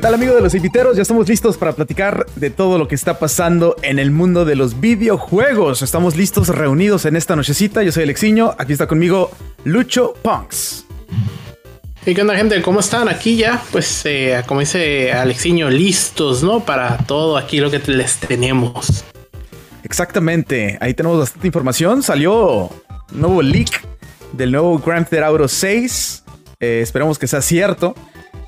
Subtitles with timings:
[0.00, 0.96] ¿Qué tal amigos de los inviteros?
[0.96, 4.56] Ya estamos listos para platicar de todo lo que está pasando en el mundo de
[4.56, 5.82] los videojuegos.
[5.82, 7.82] Estamos listos, reunidos en esta nochecita.
[7.82, 9.30] Yo soy Alexiño, aquí está conmigo
[9.64, 10.86] Lucho Punks.
[12.06, 12.62] ¿Y qué onda gente?
[12.62, 13.10] ¿Cómo están?
[13.10, 16.60] Aquí ya, pues eh, como dice Alexiño, listos, ¿no?
[16.60, 19.04] Para todo aquí lo que les tenemos.
[19.82, 22.02] Exactamente, ahí tenemos bastante información.
[22.02, 22.70] Salió
[23.12, 23.86] un nuevo leak
[24.32, 26.24] del nuevo Grand Theft Auto 6.
[26.58, 27.94] Eh, esperemos que sea cierto.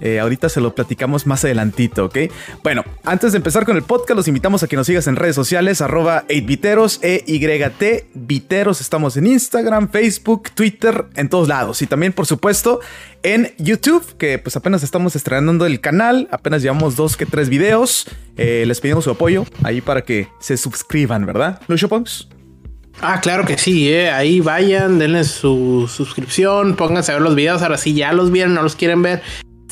[0.02, 2.19] Eh, ahorita se lo platicamos más adelantito, ¿ok?
[2.65, 5.37] Bueno, antes de empezar con el podcast, los invitamos a que nos sigas en redes
[5.37, 8.80] sociales, arroba 8viteros, E-Y-T, Viteros.
[8.80, 11.80] Estamos en Instagram, Facebook, Twitter, en todos lados.
[11.83, 12.80] Y también, por supuesto,
[13.23, 18.09] en YouTube, que pues apenas estamos estrenando el canal, apenas llevamos dos que tres videos.
[18.37, 21.60] Eh, les pedimos su apoyo ahí para que se suscriban, ¿verdad?
[21.69, 22.29] Lucio Ponks.
[23.01, 24.10] Ah, claro que sí, eh.
[24.10, 28.54] ahí vayan, denle su suscripción, pónganse a ver los videos, ahora sí ya los vieron,
[28.54, 29.23] no los quieren ver,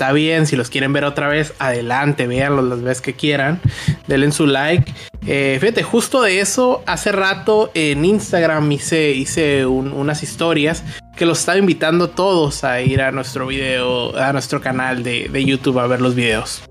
[0.00, 3.60] está bien, si los quieren ver otra vez, adelante, véanlos las veces que quieran,
[4.06, 4.90] denle su like.
[5.26, 10.84] Eh, fíjate, justo de eso, hace rato en Instagram hice, hice unas historias
[11.18, 15.44] que los estaba invitando todos a ir a nuestro video, a nuestro canal de, de
[15.44, 16.62] YouTube a ver los videos.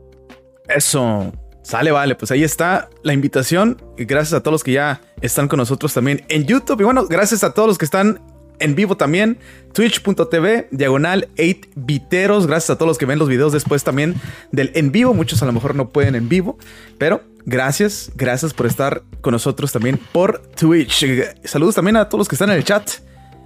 [0.68, 3.80] Eso, Sale, vale, pues ahí está la invitación.
[3.96, 6.82] Gracias a todos los que ya están con nosotros también en YouTube.
[6.82, 8.20] Y bueno, gracias a todos los que están
[8.60, 9.38] en vivo también.
[9.74, 12.48] Twitch.tv, diagonal 8 biteros.
[12.48, 14.16] Gracias a todos los que ven los videos después también
[14.52, 15.14] del en vivo.
[15.14, 16.58] Muchos a lo mejor no pueden en vivo,
[16.98, 21.06] pero gracias, gracias por estar con nosotros también por Twitch.
[21.44, 22.90] Saludos también a todos los que están en el chat.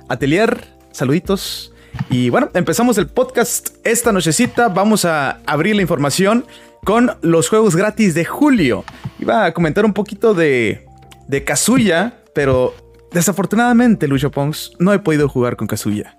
[0.09, 1.73] Atelier, saluditos.
[2.09, 4.69] Y bueno, empezamos el podcast esta nochecita.
[4.69, 6.45] Vamos a abrir la información
[6.83, 8.83] con los juegos gratis de julio.
[9.19, 10.85] Iba a comentar un poquito de,
[11.27, 12.73] de Kazuya, pero
[13.13, 16.17] desafortunadamente, Lucho Pongs, no he podido jugar con Kazuya.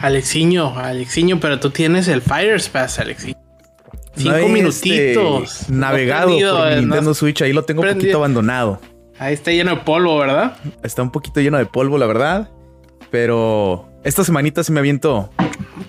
[0.00, 3.34] Alexiño, Alexiño, pero tú tienes el Fire Pass, Alexiño.
[4.16, 5.60] Cinco No he, minutitos.
[5.62, 8.80] este, navegado No por eh, Nintendo no- Switch, ahí lo tengo un poquito abandonado.
[9.18, 10.56] Ahí está lleno de polvo, ¿verdad?
[10.82, 12.48] Está un poquito lleno de polvo, la verdad.
[13.10, 15.30] Pero esta semanita sí me aviento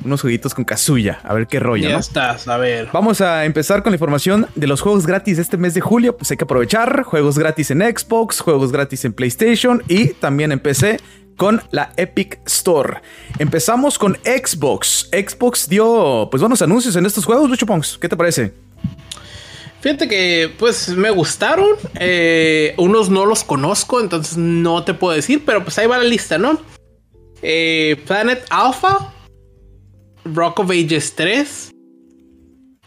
[0.04, 1.20] unos jueguitos con Kazuya.
[1.24, 2.00] A ver qué rollo, ya ¿no?
[2.00, 2.90] estás, a ver.
[2.92, 6.16] Vamos a empezar con la información de los juegos gratis de este mes de julio.
[6.18, 10.60] Pues hay que aprovechar juegos gratis en Xbox, juegos gratis en PlayStation y también en
[10.60, 11.00] PC
[11.38, 13.02] con la Epic Store.
[13.40, 15.10] Empezamos con Xbox.
[15.12, 17.98] Xbox dio pues buenos anuncios en estos juegos, Lucho Pongs.
[17.98, 18.54] ¿Qué te parece?
[19.82, 21.70] Fíjate que, pues, me gustaron.
[22.00, 26.04] Eh, unos no los conozco, entonces no te puedo decir, pero pues ahí va la
[26.04, 26.60] lista, ¿no?
[27.42, 29.14] Eh, Planet Alpha,
[30.26, 31.72] Rock of Ages 3,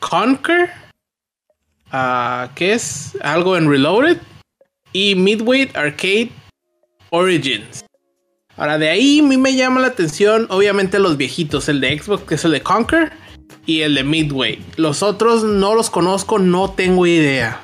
[0.00, 0.70] Conquer,
[1.90, 4.18] ah, que es algo en Reloaded,
[4.92, 6.30] y Midway Arcade
[7.10, 7.84] Origins.
[8.56, 12.24] Ahora, de ahí a mí me llama la atención, obviamente, los viejitos, el de Xbox,
[12.24, 13.12] que es el de Conquer,
[13.66, 14.62] y el de Midway.
[14.76, 17.60] Los otros no los conozco, no tengo idea.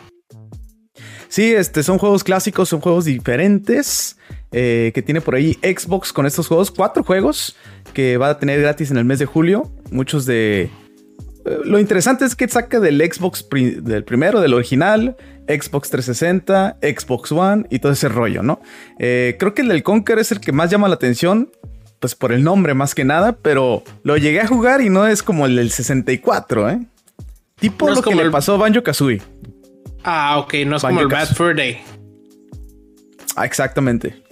[1.29, 4.17] Sí, este, son juegos clásicos, son juegos diferentes
[4.53, 6.71] eh, que tiene por ahí Xbox con estos juegos.
[6.71, 7.55] Cuatro juegos
[7.93, 9.71] que va a tener gratis en el mes de julio.
[9.91, 10.71] Muchos de...
[11.45, 15.17] eh, lo interesante es que saca del Xbox pri- del primero, del original,
[15.47, 18.61] Xbox 360, Xbox One y todo ese rollo, ¿no?
[18.99, 21.51] Eh, creo que el del Conquer es el que más llama la atención,
[22.01, 25.23] pues por el nombre más que nada, pero lo llegué a jugar y no es
[25.23, 26.81] como el del 64, ¿eh?
[27.61, 29.21] Tipo No lo que le pasó a Banjo Kazooie.
[30.05, 31.37] Ah, ok, no es como el Bad Kazooie.
[31.37, 31.83] Fur Day.
[33.37, 34.23] Ah, exactamente.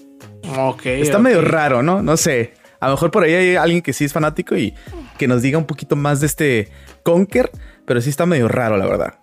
[0.56, 0.87] Ok.
[0.87, 2.03] Está medio raro, ¿no?
[2.03, 2.54] No sé.
[2.81, 4.75] A lo mejor por ahí hay alguien que sí es fanático y
[5.19, 6.69] que nos diga un poquito más de este
[7.03, 7.50] Conker,
[7.87, 9.15] pero sí está medio raro, la verdad.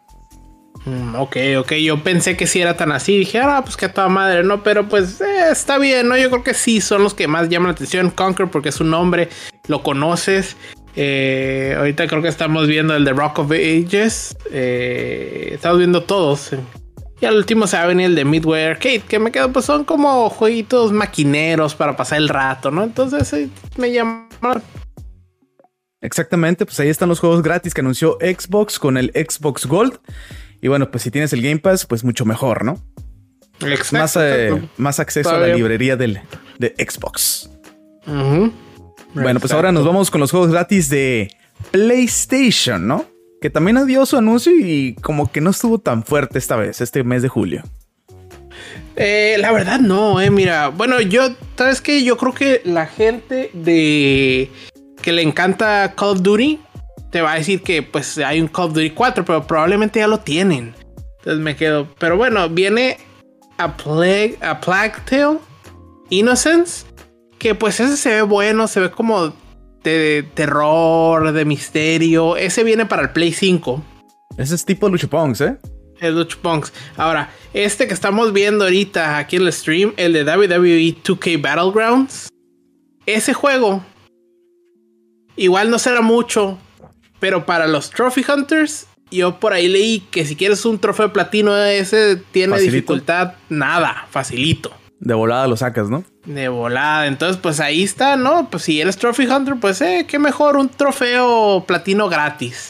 [0.85, 1.71] Mm, ok, ok.
[1.73, 3.19] Yo pensé que sí era tan así.
[3.19, 4.63] Dije, ah, pues que a toda madre, ¿no?
[4.63, 6.17] Pero pues eh, está bien, ¿no?
[6.17, 8.09] Yo creo que sí son los que más llaman la atención.
[8.09, 9.29] Conquer, porque es un nombre,
[9.67, 10.57] lo conoces.
[10.95, 14.35] Eh, ahorita creo que estamos viendo el de Rock of Ages.
[14.51, 16.51] Eh, estamos viendo todos.
[17.19, 19.65] Y al último se va a venir el de Midway Arcade, que me quedo, pues
[19.65, 22.83] son como jueguitos maquineros para pasar el rato, ¿no?
[22.83, 24.27] Entonces eh, me llama.
[26.01, 29.99] Exactamente, pues ahí están los juegos gratis que anunció Xbox con el Xbox Gold.
[30.61, 32.83] Y bueno, pues si tienes el Game Pass, pues mucho mejor, ¿no?
[33.61, 34.69] Exacto, más, eh, exacto.
[34.77, 36.19] más acceso a la librería del,
[36.59, 37.49] de Xbox.
[38.05, 38.51] Ujú.
[39.13, 41.31] Bueno, pues ahora nos vamos con los juegos gratis de
[41.71, 43.05] PlayStation, ¿no?
[43.41, 47.03] Que también dio su anuncio y como que no estuvo tan fuerte esta vez, este
[47.03, 47.63] mes de julio.
[48.95, 52.03] Eh, la verdad no, eh, mira, bueno, yo, ¿sabes qué?
[52.03, 54.49] Yo creo que la gente de
[55.01, 56.59] que le encanta Call of Duty
[57.11, 60.07] te va a decir que pues hay un Call of Duty 4, pero probablemente ya
[60.07, 60.75] lo tienen.
[61.19, 62.97] Entonces me quedo, pero bueno, viene
[63.57, 65.39] a Plague, a Plague Tale
[66.09, 66.85] Innocence,
[67.43, 69.33] que pues ese se ve bueno, se ve como
[69.83, 72.37] de terror, de misterio.
[72.37, 73.83] Ese viene para el Play 5.
[74.37, 75.57] Ese es tipo Luchapongs, ¿eh?
[75.99, 76.71] Es Luchapongs.
[76.95, 82.29] Ahora, este que estamos viendo ahorita aquí en el stream, el de WWE 2K Battlegrounds.
[83.05, 83.83] Ese juego,
[85.35, 86.57] igual no será mucho,
[87.19, 91.57] pero para los Trophy Hunters, yo por ahí leí que si quieres un trofeo platino,
[91.57, 94.71] ese tiene dificultad nada, facilito.
[94.99, 96.03] De volada lo sacas, ¿no?
[96.25, 97.07] De volada.
[97.07, 98.49] Entonces, pues ahí está, ¿no?
[98.49, 102.69] Pues si eres Trophy Hunter, pues eh, qué mejor un trofeo platino gratis.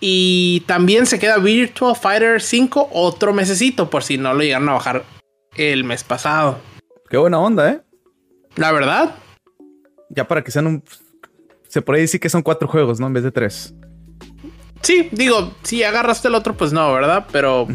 [0.00, 4.74] Y también se queda Virtual Fighter 5 otro mesecito, por si no lo llegaron a
[4.74, 5.04] bajar
[5.56, 6.58] el mes pasado.
[7.08, 7.80] Qué buena onda, ¿eh?
[8.56, 9.14] La verdad.
[10.10, 10.84] Ya para que sean un...
[11.68, 13.06] Se puede decir que son cuatro juegos, ¿no?
[13.06, 13.74] En vez de tres.
[14.82, 17.26] Sí, digo, si agarraste el otro, pues no, ¿verdad?
[17.32, 17.66] Pero...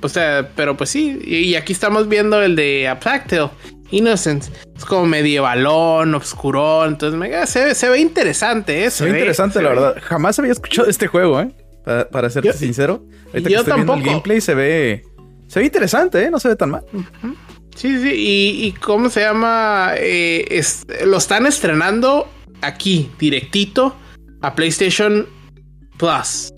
[0.00, 1.18] O sea, pero pues sí.
[1.24, 3.50] Y aquí estamos viendo el de Abstractile.
[3.90, 4.50] Innocence.
[4.76, 6.90] Es como medievalón, obscurón.
[6.90, 8.90] Entonces, se, se, ve interesante, ¿eh?
[8.90, 9.96] Se, ve interesante, la verdad.
[10.02, 11.50] Jamás había escuchado este juego, ¿eh?
[11.84, 13.02] Para, para serte sincero.
[13.28, 15.04] Ahorita que estoy viendo el gameplay se ve.
[15.46, 16.30] Se ve interesante, ¿eh?
[16.30, 16.84] No se ve tan mal.
[17.74, 18.10] Sí, sí.
[18.10, 19.92] Y, y cómo se llama.
[19.96, 20.62] Eh,
[21.06, 22.28] lo están estrenando
[22.60, 23.96] aquí, directito,
[24.42, 25.26] a PlayStation
[25.96, 26.52] Plus.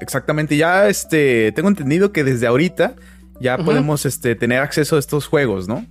[0.00, 0.56] Exactamente.
[0.56, 1.52] Ya este.
[1.52, 2.94] Tengo entendido que desde ahorita
[3.40, 5.86] ya podemos este, tener acceso a estos juegos, ¿no?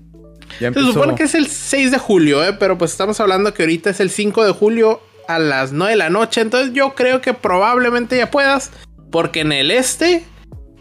[0.60, 2.54] Se supone que es el 6 de julio, ¿eh?
[2.54, 5.98] pero pues estamos hablando que ahorita es el 5 de julio a las 9 de
[5.98, 6.42] la noche.
[6.42, 8.72] Entonces yo creo que probablemente ya puedas,
[9.12, 10.24] porque en el este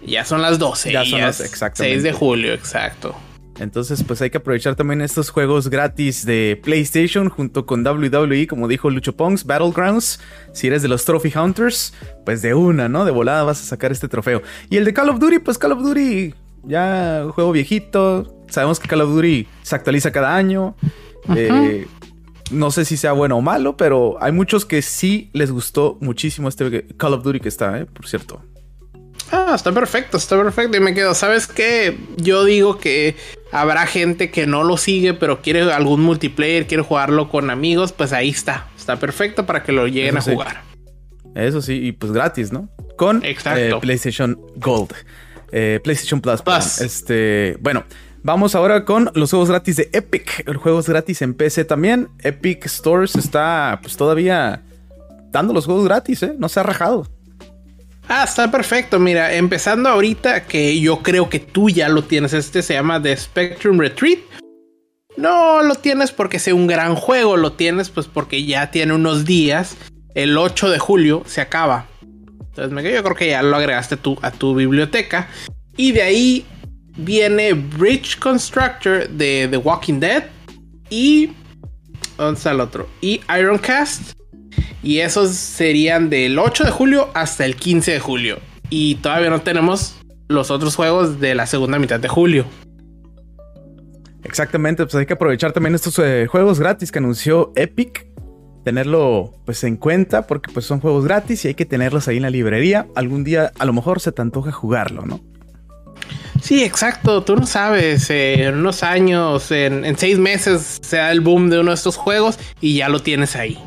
[0.04, 0.92] ya son las 12.
[0.92, 1.96] Ya son las, exactamente.
[1.96, 3.14] 6 de julio, exacto.
[3.58, 8.68] Entonces, pues hay que aprovechar también estos juegos gratis de PlayStation junto con WWE, como
[8.68, 10.20] dijo Lucho Pongs, Battlegrounds.
[10.52, 11.92] Si eres de los Trophy Hunters,
[12.24, 13.04] pues de una, ¿no?
[13.04, 14.42] De volada vas a sacar este trofeo.
[14.70, 16.34] Y el de Call of Duty, pues Call of Duty
[16.64, 18.44] ya un juego viejito.
[18.48, 20.76] Sabemos que Call of Duty se actualiza cada año.
[21.34, 21.86] Eh,
[22.50, 26.48] no sé si sea bueno o malo, pero hay muchos que sí les gustó muchísimo
[26.48, 27.86] este Call of Duty que está, ¿eh?
[27.86, 28.42] por cierto.
[29.30, 30.76] Ah, está perfecto, está perfecto.
[30.76, 31.98] Y me quedo, ¿sabes qué?
[32.16, 33.16] Yo digo que
[33.52, 38.12] habrá gente que no lo sigue, pero quiere algún multiplayer, quiere jugarlo con amigos, pues
[38.12, 38.68] ahí está.
[38.76, 40.62] Está perfecto para que lo lleguen a jugar.
[41.34, 42.68] Eso sí, y pues gratis, ¿no?
[42.96, 43.36] Con eh,
[43.80, 44.92] PlayStation Gold.
[45.52, 46.80] Eh, PlayStation Plus.
[46.80, 47.84] Este, bueno,
[48.22, 50.44] vamos ahora con los juegos gratis de Epic.
[50.46, 52.08] Los juegos gratis en PC también.
[52.22, 54.62] Epic Stores está pues todavía
[55.30, 56.34] dando los juegos gratis, ¿eh?
[56.38, 57.06] No se ha rajado.
[58.08, 58.98] Ah, está perfecto.
[58.98, 62.32] Mira, empezando ahorita, que yo creo que tú ya lo tienes.
[62.32, 64.20] Este se llama The Spectrum Retreat.
[65.18, 69.26] No lo tienes porque sea un gran juego, lo tienes pues porque ya tiene unos
[69.26, 69.76] días.
[70.14, 71.86] El 8 de julio se acaba.
[72.56, 75.28] Entonces yo creo que ya lo agregaste tú a tu biblioteca.
[75.76, 76.46] Y de ahí
[76.96, 80.24] viene Bridge Constructor de The Walking Dead.
[80.88, 81.30] Y...
[82.16, 82.88] ¿Dónde está el otro?
[83.00, 84.17] Y Ironcast.
[84.82, 88.38] Y esos serían del 8 de julio hasta el 15 de julio.
[88.70, 89.96] Y todavía no tenemos
[90.28, 92.44] los otros juegos de la segunda mitad de julio.
[94.24, 98.08] Exactamente, pues hay que aprovechar también estos eh, juegos gratis que anunció Epic
[98.64, 102.24] tenerlo pues en cuenta porque pues son juegos gratis y hay que tenerlos ahí en
[102.24, 102.86] la librería.
[102.94, 105.20] Algún día a lo mejor se te antoja jugarlo, ¿no?
[106.42, 107.22] Sí, exacto.
[107.24, 111.70] Tú no sabes, en unos años, en, seis meses, se da el boom de uno
[111.70, 113.58] de estos juegos y ya lo tienes ahí.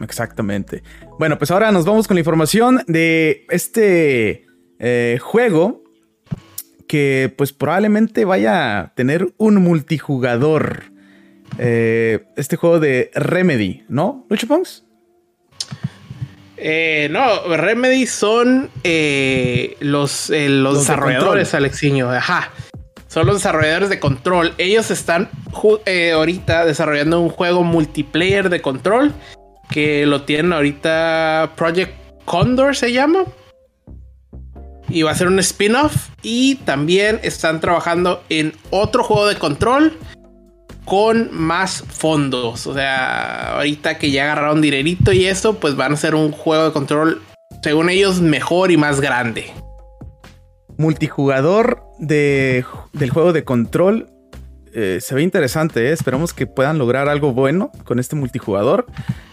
[0.00, 0.82] Exactamente.
[1.18, 4.46] Bueno, pues ahora nos vamos con la información de este
[4.78, 5.84] eh, juego
[6.90, 10.90] que pues probablemente vaya a tener un multijugador.
[11.56, 14.26] Eh, este juego de Remedy, ¿no?
[14.28, 14.82] ¿Lucho Pongs?
[16.56, 22.10] Eh, no, Remedy son eh, los, los, desarrolladores, Alexiño.
[22.10, 22.50] Ajá.
[23.06, 24.54] Son los desarrolladores de control.
[24.58, 29.12] Ellos están ahorita desarrollando un juego multiplayer de control
[29.70, 31.92] que lo tienen ahorita Project
[32.24, 33.24] Condor se llama.
[34.88, 36.08] Y va a ser un spin-off.
[36.22, 39.96] Y también están trabajando en otro juego de control
[40.84, 42.66] con más fondos.
[42.66, 46.64] O sea, ahorita que ya agarraron dinerito y eso, pues van a ser un juego
[46.64, 47.22] de control,
[47.62, 49.52] según ellos, mejor y más grande.
[50.76, 54.08] Multijugador de, del juego de control.
[54.72, 55.92] Eh, se ve interesante, ¿eh?
[55.92, 58.86] esperamos que puedan lograr algo bueno con este multijugador.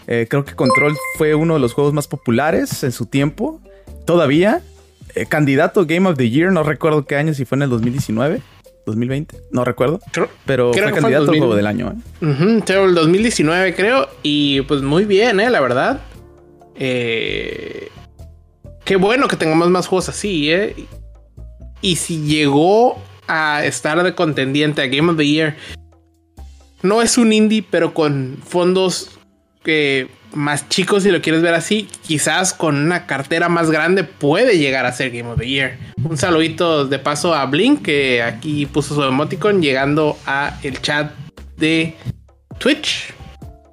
[0.06, 3.60] Eh, creo que Control fue uno de los juegos más populares en su tiempo.
[4.04, 4.62] Todavía.
[5.28, 8.40] candidato Game of the Year, no recuerdo qué año, si fue en el 2019.
[8.88, 10.00] 2020, no recuerdo.
[10.44, 11.94] pero fue candidato al juego del año.
[12.22, 12.62] ¿eh?
[12.66, 14.08] el 2019 creo.
[14.22, 15.50] Y pues muy bien, ¿eh?
[15.50, 16.00] La verdad.
[16.74, 17.88] Eh,
[18.84, 20.74] qué bueno que tengamos más juegos así, ¿eh?
[21.80, 25.56] Y si llegó a estar de contendiente a Game of the Year,
[26.82, 29.18] no es un indie, pero con fondos
[29.62, 34.58] que más chico, si lo quieres ver así, quizás con una cartera más grande puede
[34.58, 35.78] llegar a ser Game of the Year.
[36.02, 41.12] Un saludito de paso a Blink, que aquí puso su emoticon llegando a el chat
[41.56, 41.94] de
[42.58, 43.14] Twitch.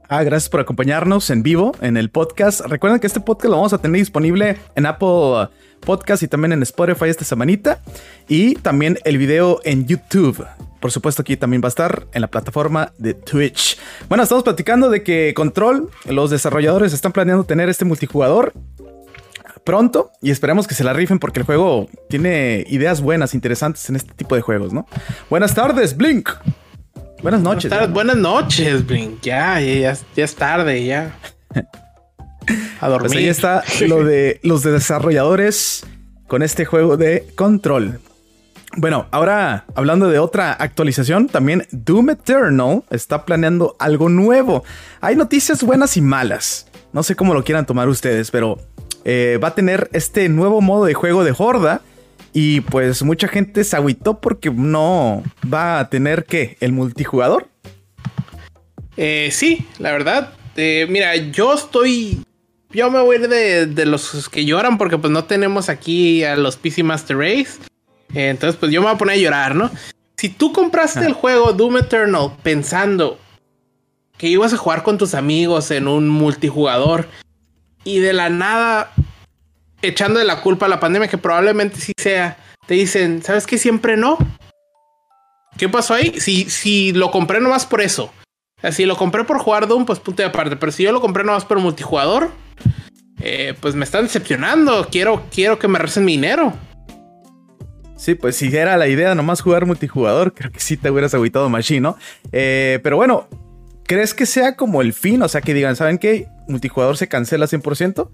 [0.08, 2.62] Ah, gracias por acompañarnos en vivo en el podcast.
[2.62, 6.64] Recuerden que este podcast lo vamos a tener disponible en Apple Podcast y también en
[6.64, 7.82] Spotify esta semanita.
[8.28, 10.46] Y también el video en YouTube.
[10.80, 13.78] Por supuesto, aquí también va a estar en la plataforma de Twitch.
[14.08, 18.54] Bueno, estamos platicando de que Control, los desarrolladores están planeando tener este multijugador
[19.66, 23.96] pronto y esperemos que se la rifen porque el juego tiene ideas buenas, interesantes en
[23.96, 24.88] este tipo de juegos, ¿no?
[25.30, 26.30] Buenas tardes, Blink.
[27.22, 27.74] Buenas noches.
[27.92, 29.22] Buenas, noches, Blink.
[29.24, 31.18] Ya, ya, ya, es tarde, ya.
[32.80, 33.08] A dormir.
[33.08, 35.86] Pues ahí está lo de los desarrolladores
[36.28, 38.00] con este juego de Control.
[38.78, 44.64] Bueno, ahora hablando de otra actualización, también Doom Eternal está planeando algo nuevo.
[45.00, 46.68] Hay noticias buenas y malas.
[46.92, 48.58] No sé cómo lo quieran tomar ustedes, pero
[49.06, 51.82] eh, va a tener este nuevo modo de juego de Horda.
[52.34, 57.48] Y pues mucha gente se agüitó porque no va a tener que el multijugador.
[58.98, 60.34] Eh, sí, la verdad.
[60.58, 62.26] Eh, mira, yo estoy.
[62.76, 66.26] Yo me voy a ir de, de, los que lloran porque pues no tenemos aquí
[66.26, 67.58] a los PC Master Race.
[68.14, 69.72] Entonces, pues yo me voy a poner a llorar, ¿no?
[70.18, 73.18] Si tú compraste el juego Doom Eternal pensando
[74.18, 77.08] que ibas a jugar con tus amigos en un multijugador
[77.86, 78.92] y de la nada
[79.82, 83.58] echando de la culpa a la pandemia, que probablemente sí sea, te dicen, ¿sabes qué?
[83.58, 84.18] Siempre no.
[85.58, 86.20] ¿Qué pasó ahí?
[86.20, 88.12] Si, si lo compré nomás por eso.
[88.72, 90.58] si lo compré por jugar Doom, pues punto de aparte.
[90.58, 92.32] Pero si yo lo compré nomás por multijugador,
[93.20, 94.88] eh, pues me están decepcionando.
[94.92, 96.54] Quiero, quiero que me recen mi dinero.
[97.98, 101.50] Sí, pues si era la idea nomás jugar multijugador, creo que sí te hubieras agüitado
[101.50, 101.98] Machine, ¿no?
[102.32, 103.28] Eh, pero bueno,
[103.84, 105.22] ¿crees que sea como el fin?
[105.22, 106.28] O sea, que digan, ¿saben qué?
[106.48, 108.10] Multijugador se cancela 100%.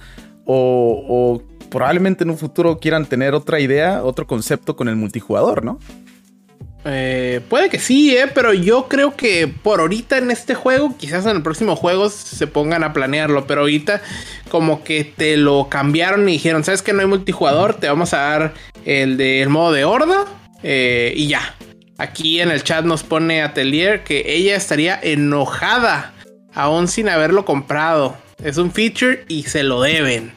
[0.46, 5.64] O, o probablemente en un futuro quieran tener otra idea, otro concepto con el multijugador,
[5.64, 5.80] ¿no?
[6.84, 11.26] Eh, puede que sí, eh, pero yo creo que por ahorita en este juego, quizás
[11.26, 14.02] en el próximo juego se pongan a planearlo, pero ahorita
[14.50, 17.76] como que te lo cambiaron y dijeron, ¿sabes que no hay multijugador?
[17.76, 18.54] Te vamos a dar
[18.86, 20.26] el del modo de horda
[20.64, 21.56] eh, y ya.
[21.98, 26.14] Aquí en el chat nos pone Atelier que ella estaría enojada
[26.54, 28.18] aún sin haberlo comprado.
[28.44, 30.34] Es un feature y se lo deben.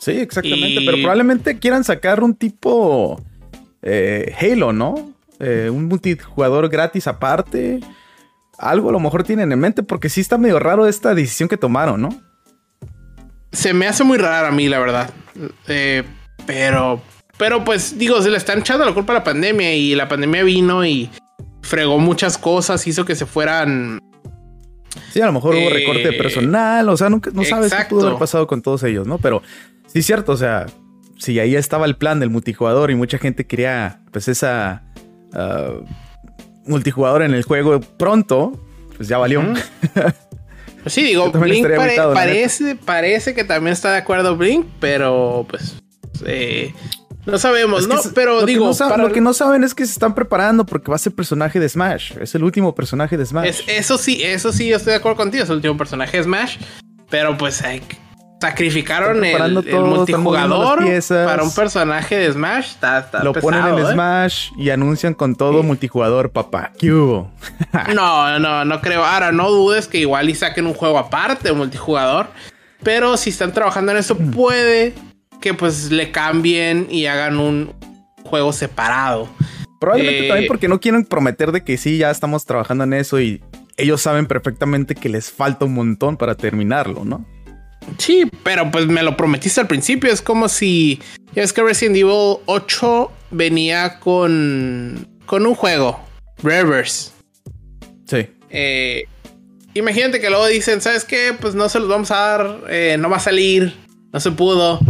[0.00, 3.20] Sí, exactamente, pero probablemente quieran sacar un tipo
[3.82, 5.14] eh, Halo, ¿no?
[5.40, 7.80] Eh, un multijugador gratis aparte.
[8.58, 11.56] Algo a lo mejor tienen en mente porque sí está medio raro esta decisión que
[11.56, 12.08] tomaron, ¿no?
[13.52, 15.10] Se me hace muy raro a mí, la verdad.
[15.68, 16.02] Eh,
[16.44, 17.00] pero,
[17.36, 20.42] pero pues digo, se le están echando la culpa a la pandemia y la pandemia
[20.42, 21.10] vino y
[21.62, 24.00] fregó muchas cosas, hizo que se fueran.
[25.12, 27.84] Sí, a lo mejor hubo recorte de eh, personal, o sea, nunca, no sabes qué
[27.84, 29.18] pudo haber pasado con todos ellos, ¿no?
[29.18, 29.42] Pero
[29.86, 30.66] sí, es cierto, o sea,
[31.18, 34.82] si ahí estaba el plan del multijugador y mucha gente quería, pues, esa
[35.34, 35.84] Uh,
[36.64, 38.52] multijugador en el juego pronto,
[38.96, 39.42] pues ya valió.
[39.92, 40.14] Pues
[40.94, 41.66] sí, digo, Blink
[42.14, 45.76] parece, parece que también está de acuerdo Blink, pero pues
[46.26, 46.74] eh,
[47.26, 47.96] no sabemos, ¿no?
[48.14, 51.14] pero digo, lo que no saben es que se están preparando porque va a ser
[51.14, 52.12] personaje de Smash.
[52.20, 53.60] Es el último personaje de Smash.
[53.66, 56.56] eso sí, eso sí, yo estoy de acuerdo contigo, es el último personaje de Smash.
[57.10, 57.82] Pero pues hay,
[58.40, 60.78] Sacrificaron el, multijugador
[61.08, 62.76] para un personaje de Smash.
[63.24, 63.92] Lo ponen en ¿eh?
[63.92, 66.70] Smash y anuncian con todo multijugador, papá.
[66.78, 67.32] ¿Qué hubo?
[67.94, 69.04] no, no, no creo.
[69.04, 72.28] Ahora, no dudes que igual y saquen un juego aparte, multijugador.
[72.84, 74.30] Pero si están trabajando en eso, mm.
[74.30, 74.94] puede
[75.40, 77.72] que pues le cambien y hagan un
[78.24, 79.28] juego separado.
[79.80, 83.20] Probablemente eh, también porque no quieren prometer de que sí, ya estamos trabajando en eso
[83.20, 83.42] y
[83.76, 87.24] ellos saben perfectamente que les falta un montón para terminarlo, ¿no?
[87.96, 90.12] Sí, pero pues me lo prometiste al principio.
[90.12, 91.00] Es como si.
[91.34, 95.06] Ya es que Resident Evil 8 venía con.
[95.26, 96.00] con un juego.
[96.42, 97.12] Reverse.
[98.06, 98.28] Sí.
[98.50, 99.04] Eh,
[99.74, 101.34] imagínate que luego dicen, ¿sabes qué?
[101.38, 102.60] Pues no se los vamos a dar.
[102.68, 103.74] Eh, no va a salir.
[104.12, 104.80] No se pudo.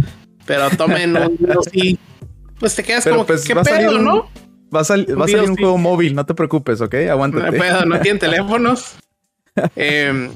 [0.45, 1.37] Pero tomen un
[1.71, 1.97] sí.
[2.59, 4.29] Pues te quedas como pues, ¿qué pedo, ¿no?
[4.73, 6.93] Va a, salir un juego móvil, no te preocupes, ¿ok?
[7.09, 7.51] Aguántate.
[7.51, 8.95] No pedo, no tienen teléfonos.
[9.75, 10.29] eh,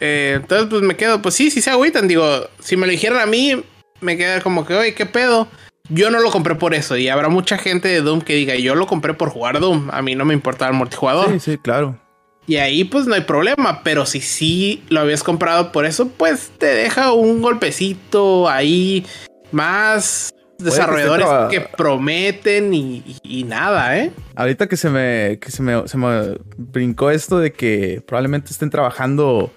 [0.00, 2.08] eh, entonces, pues me quedo, pues sí, sí se agüitan.
[2.08, 3.62] Digo, si me lo dijeran a mí,
[4.00, 5.48] me queda como que, oye, ¿qué pedo?
[5.88, 6.96] Yo no lo compré por eso.
[6.96, 9.90] Y habrá mucha gente de Doom que diga, yo lo compré por jugar Doom.
[9.92, 11.32] A mí no me importaba el multijugador.
[11.32, 11.98] Sí, sí, claro.
[12.46, 16.50] Y ahí pues no hay problema, pero si sí lo habías comprado por eso, pues
[16.58, 19.06] te deja un golpecito ahí
[19.52, 24.12] más desarrolladores que, prometen y, nada, ¿eh?
[24.34, 28.70] Ahorita que se me, que se me, se me brincó esto de que probablemente estén
[28.70, 29.52] trabajando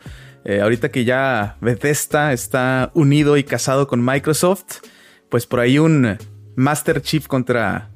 [0.47, 4.81] Eh, ahorita que ya Bethesda está unido y casado con Microsoft,
[5.27, 6.19] pues por ahí un
[6.55, 7.89] Master Chief contra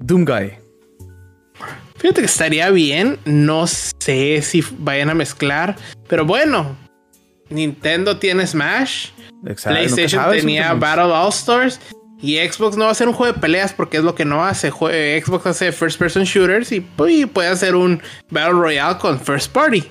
[0.00, 0.54] Doomguy.
[1.96, 3.18] Fíjate que estaría bien.
[3.26, 5.76] No sé si vayan a mezclar.
[6.08, 6.74] Pero bueno,
[7.50, 9.10] Nintendo tiene Smash.
[9.62, 11.78] PlayStation tenía Battle All Stars.
[12.24, 14.42] Y Xbox no va a hacer un juego de peleas porque es lo que no
[14.42, 14.70] hace.
[14.70, 18.00] Xbox hace first person shooters y, puede hacer un
[18.30, 19.84] Battle Royale con first party.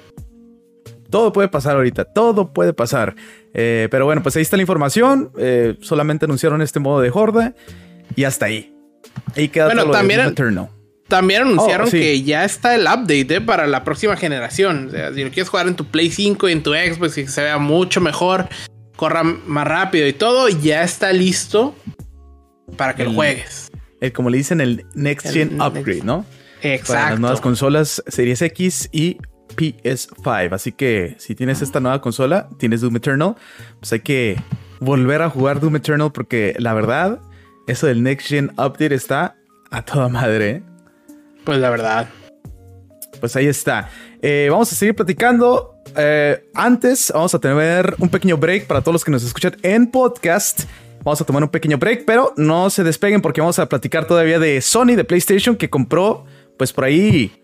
[1.12, 3.14] Todo puede pasar ahorita, todo puede pasar.
[3.54, 5.32] Eh, pero bueno, pues ahí está la información.
[5.38, 7.54] Eh, solamente anunciaron este modo de horda
[8.16, 8.74] y hasta ahí.
[9.36, 10.70] Ahí queda bueno, todo también, Eternal.
[11.08, 14.88] También anunciaron oh, que ya está el update eh, para la próxima generación.
[14.88, 17.26] O sea, si lo quieres jugar en tu Play 5 y en tu Xbox y
[17.26, 18.48] que se vea mucho mejor,
[18.96, 21.76] corra más rápido y todo, ya está listo
[22.76, 23.72] para que lo juegues.
[24.02, 26.26] El, como le dicen, el Next Gen Upgrade, ¿no?
[26.62, 26.94] Exacto.
[26.94, 29.18] Para las nuevas consolas Series X y
[29.56, 30.54] PS5.
[30.54, 33.36] Así que si tienes esta nueva consola, tienes Doom Eternal,
[33.80, 34.42] pues hay que
[34.80, 37.20] volver a jugar Doom Eternal porque la verdad,
[37.68, 39.36] eso del Next Gen Update está
[39.72, 40.50] a toda madre.
[40.50, 40.64] ¿eh?
[41.44, 42.10] Pues la verdad.
[43.20, 43.90] Pues ahí está.
[44.22, 45.76] Eh, vamos a seguir platicando.
[45.96, 49.90] Eh, antes, vamos a tener un pequeño break para todos los que nos escuchan en
[49.90, 50.64] podcast.
[51.04, 54.40] Vamos a tomar un pequeño break, pero no se despeguen porque vamos a platicar todavía
[54.40, 56.26] de Sony, de PlayStation, que compró,
[56.58, 57.44] pues por ahí,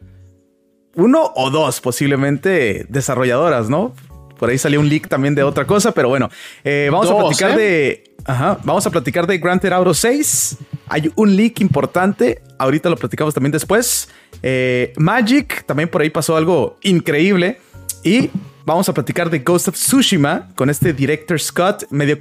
[0.95, 3.93] uno o dos posiblemente desarrolladoras, ¿no?
[4.37, 6.29] Por ahí salió un leak también de otra cosa, pero bueno,
[6.63, 10.57] eh, vamos a platicar de Ajá, vamos a platicar de Grand Theft Auto 6.
[10.87, 14.09] Hay un leak importante, ahorita lo platicamos también después.
[14.43, 17.59] Eh, Magic, también por ahí pasó algo increíble.
[18.03, 18.29] Y
[18.65, 22.19] vamos a platicar de Ghost of Tsushima con este Director Scott, medio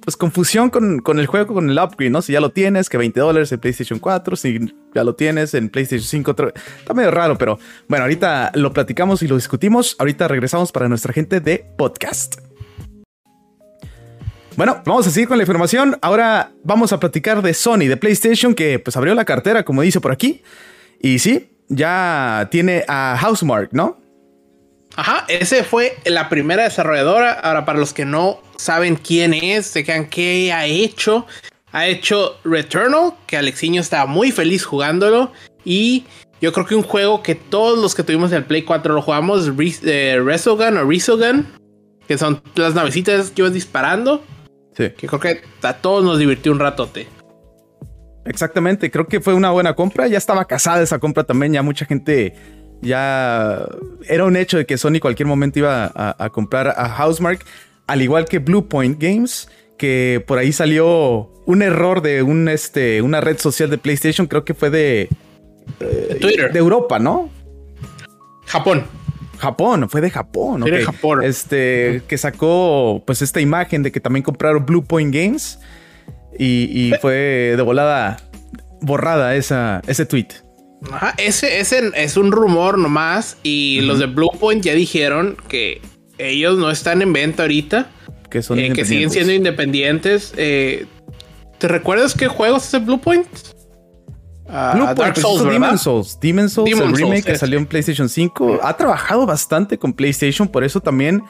[0.00, 2.22] pues, confusión con, con, el juego, con el upgrade, ¿no?
[2.22, 5.68] Si ya lo tienes, que 20 dólares en PlayStation 4, si ya lo tienes en
[5.68, 6.34] PlayStation 5,
[6.78, 9.96] está medio raro, pero bueno, ahorita lo platicamos y lo discutimos.
[9.98, 12.36] Ahorita regresamos para nuestra gente de podcast.
[14.56, 15.96] Bueno, vamos a seguir con la información.
[16.02, 20.00] Ahora vamos a platicar de Sony, de PlayStation, que pues abrió la cartera, como dice
[20.00, 20.42] por aquí.
[21.00, 23.98] Y sí, ya tiene a Housemark, ¿no?
[24.96, 27.32] Ajá, ese fue la primera desarrolladora.
[27.32, 31.26] Ahora, para los que no saben quién es, se quedan qué ha hecho.
[31.72, 35.32] Ha hecho Returnal, que Alexiño estaba muy feliz jugándolo.
[35.64, 36.04] Y
[36.40, 39.50] yo creo que un juego que todos los que tuvimos el Play 4 lo jugamos,
[39.84, 41.46] eh, Resogun o Resogun,
[42.08, 44.24] que son las navecitas que ibas disparando.
[44.74, 47.06] Que creo que a todos nos divirtió un ratote.
[48.24, 50.06] Exactamente, creo que fue una buena compra.
[50.06, 52.34] Ya estaba casada esa compra también, ya mucha gente
[52.82, 53.66] ya
[54.08, 57.44] era un hecho de que Sony cualquier momento iba a, comprar a Housemark,
[57.86, 63.20] al igual que Bluepoint Games, que por ahí salió un error de un, este, una
[63.20, 65.08] red social de PlayStation, creo que fue de,
[65.80, 66.52] eh, Twitter.
[66.52, 67.30] De Europa, ¿no?
[68.46, 68.84] Japón.
[69.38, 70.62] Japón, fue de Japón.
[70.62, 70.82] Okay.
[70.82, 71.22] Japón.
[71.22, 75.58] Este, que sacó pues esta imagen de que también compraron Blue Point Games
[76.38, 78.18] y, fue de volada
[78.80, 80.28] borrada esa, ese tweet.
[80.90, 85.82] Ajá, ese, ese es un rumor nomás y los de Blue Point ya dijeron que
[86.18, 87.90] ellos no están en venta ahorita.
[88.30, 90.32] Que son eh, que siguen siendo independientes.
[90.36, 90.86] Eh,
[91.58, 93.26] ¿Te recuerdas qué juegos es el Blue Point?
[94.46, 96.18] Uh, Dark Souls, Demon Souls.
[96.20, 98.60] Demon Souls, el remake que salió en PlayStation 5.
[98.62, 101.22] Ha trabajado bastante con PlayStation, por eso también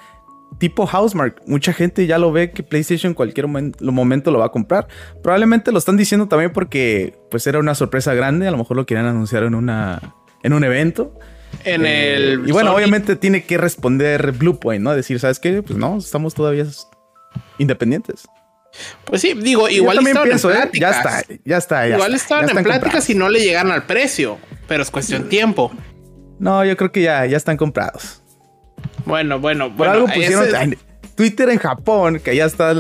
[0.61, 1.43] tipo Housemark.
[1.47, 4.87] Mucha gente ya lo ve que PlayStation en cualquier momento lo va a comprar.
[5.23, 8.47] Probablemente lo están diciendo también porque pues era una sorpresa grande.
[8.47, 11.19] A lo mejor lo querían anunciar en una en un evento.
[11.65, 14.95] En eh, el y bueno, obviamente tiene que responder Bluepoint, ¿no?
[14.95, 15.63] Decir, ¿sabes qué?
[15.63, 16.67] Pues no, estamos todavía
[17.59, 18.29] independientes.
[19.05, 21.29] Pues sí, digo, igual estaban pienso, en pláticas.
[21.29, 21.41] ¿eh?
[21.45, 21.89] Ya está, ya está.
[21.89, 25.73] igual estaban en pláticas y no le llegaron al precio, pero es cuestión de tiempo.
[26.39, 28.20] No, yo creo que ya, ya están comprados.
[29.05, 30.77] Bueno, bueno, Por algo pusieron
[31.15, 32.75] Twitter en Japón, que ya está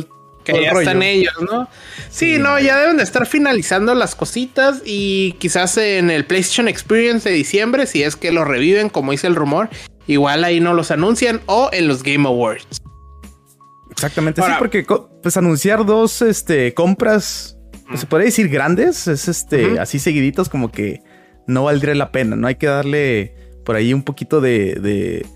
[0.44, 1.68] que ya están ellos, ¿no?
[2.08, 7.28] Sí, no, ya deben de estar finalizando las cositas y quizás en el PlayStation Experience
[7.28, 9.68] de diciembre, si es que lo reviven, como dice el rumor,
[10.06, 12.80] igual ahí no los anuncian o en los Game Awards.
[13.90, 14.86] Exactamente, sí, porque
[15.22, 17.58] pues anunciar dos este, compras,
[17.94, 21.02] se puede decir grandes, es este, así seguiditos como que
[21.46, 22.46] no valdría la pena, ¿no?
[22.46, 23.34] Hay que darle
[23.64, 25.26] por ahí un poquito de, de,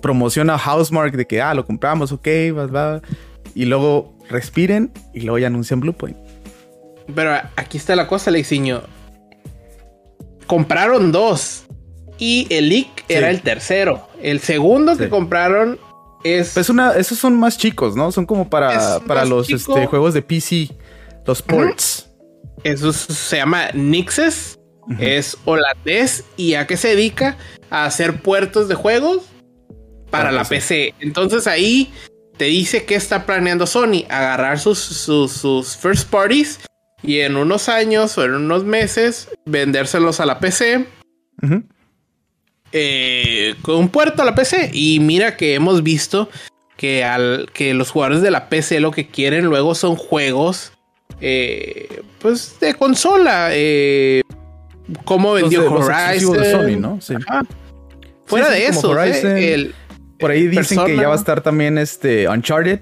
[0.00, 3.02] promoción a Housemark, de que, ah, lo compramos, ok, va, va,
[3.54, 6.16] y luego respiren y luego ya anuncian Bluepoint.
[7.14, 8.82] Pero aquí está la cosa, Lexiño.
[10.46, 11.64] Compraron dos
[12.18, 14.08] y el leak era el tercero.
[14.22, 15.78] El segundo que compraron
[16.24, 16.52] es.
[16.54, 18.12] Pues una, esos son más chicos, ¿no?
[18.12, 20.70] Son como para, para los este, juegos de PC,
[21.26, 22.08] los ports.
[22.64, 24.58] Eso se llama Nixes.
[24.98, 26.24] Es holandés.
[26.36, 27.36] ¿Y a qué se dedica?
[27.70, 29.31] A hacer puertos de juegos
[30.12, 30.94] para la PC.
[31.00, 31.90] Entonces ahí
[32.36, 36.60] te dice que está planeando Sony, agarrar sus, sus, first parties
[37.02, 40.86] y en unos años o en unos meses vendérselos a la PC.
[42.72, 44.70] Eh, con un puerto a la PC.
[44.74, 46.28] Y mira que hemos visto
[46.76, 50.72] que, al, que los jugadores de la PC lo que quieren luego son juegos
[51.22, 53.48] eh, pues de consola.
[53.52, 54.20] Eh,
[55.04, 56.36] como vendió Horizon.
[56.36, 56.98] De Sony, ¿no?
[58.26, 59.74] Fuera de eso, el,
[60.22, 62.80] por ahí dicen que ya va a estar también este Uncharted,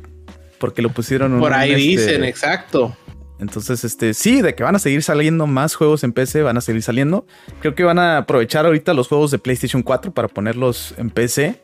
[0.58, 1.40] porque lo pusieron.
[1.40, 2.96] Por ahí este, dicen, exacto.
[3.40, 6.60] Entonces, este, sí, de que van a seguir saliendo más juegos en PC, van a
[6.60, 7.26] seguir saliendo.
[7.60, 11.58] Creo que van a aprovechar ahorita los juegos de PlayStation 4 para ponerlos en PC.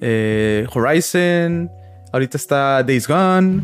[0.00, 1.70] Eh, Horizon,
[2.12, 3.60] ahorita está Days Gone.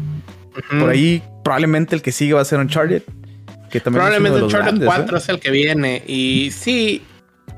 [0.79, 3.03] Por ahí, probablemente el que sigue va a ser Uncharted.
[3.71, 5.19] Que también probablemente Uncharted 4 ¿eh?
[5.19, 6.03] es el que viene.
[6.07, 7.03] Y sí,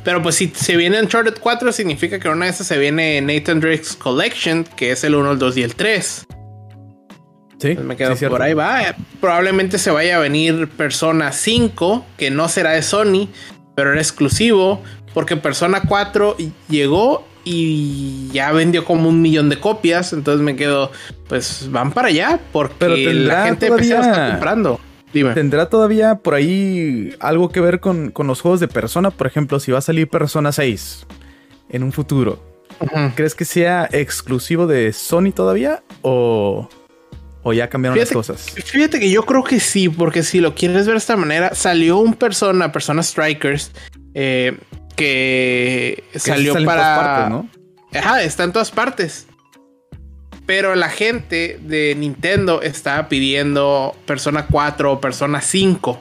[0.04, 3.60] pero pues si se viene Uncharted 4, significa que una de esas se viene Nathan
[3.60, 6.26] Drake's Collection, que es el 1, el 2 y el 3.
[7.58, 8.96] Sí, me quedo por ahí va.
[9.20, 13.28] Probablemente se vaya a venir Persona 5, que no será de Sony,
[13.76, 14.82] pero era exclusivo,
[15.14, 16.36] porque Persona 4
[16.68, 20.12] llegó y ya vendió como un millón de copias.
[20.12, 20.90] Entonces me quedo,
[21.28, 24.00] pues van para allá, porque la gente todavía...
[24.00, 24.80] está comprando.
[25.12, 29.10] ¿Tendrá todavía por ahí algo que ver con, los juegos de Persona?
[29.10, 31.06] Por ejemplo, si va a salir Persona 6
[31.70, 32.42] en un futuro.
[33.14, 35.82] ¿Crees que sea exclusivo de Sony todavía?
[36.00, 36.68] ¿O,
[37.42, 38.46] o ya cambiaron las cosas?
[38.50, 41.98] Fíjate que yo creo que sí, porque si lo quieres ver de esta manera, salió
[41.98, 43.70] un Persona, Persona Strikers,
[44.14, 44.56] eh,
[44.96, 46.96] que, salió para...
[46.96, 47.48] Partes, ¿no?
[47.98, 49.26] Ajá, está en todas partes.
[50.52, 55.98] Pero la gente de Nintendo estaba pidiendo Persona 4 o Persona 5.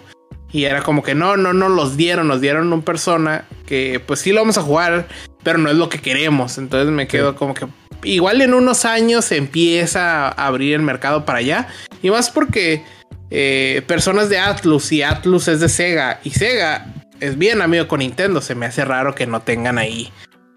[0.52, 4.20] Y era como que no, no, no los dieron, nos dieron un Persona que pues
[4.20, 5.08] sí lo vamos a jugar,
[5.42, 6.58] pero no es lo que queremos.
[6.58, 7.66] Entonces me quedo como que
[8.04, 11.70] igual en unos años se empieza a abrir el mercado para allá.
[12.04, 12.84] Y más porque
[13.30, 18.00] eh, personas de Atlus y Atlus es de Sega y Sega es bien amigo con
[18.00, 18.42] Nintendo.
[18.42, 20.12] Se me hace raro que no tengan ahí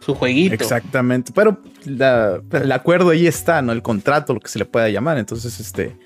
[0.04, 0.54] su jueguito.
[0.54, 1.32] Exactamente.
[1.34, 3.72] Pero el acuerdo ahí está, ¿no?
[3.72, 5.18] El contrato, lo que se le pueda llamar.
[5.18, 5.96] Entonces, este,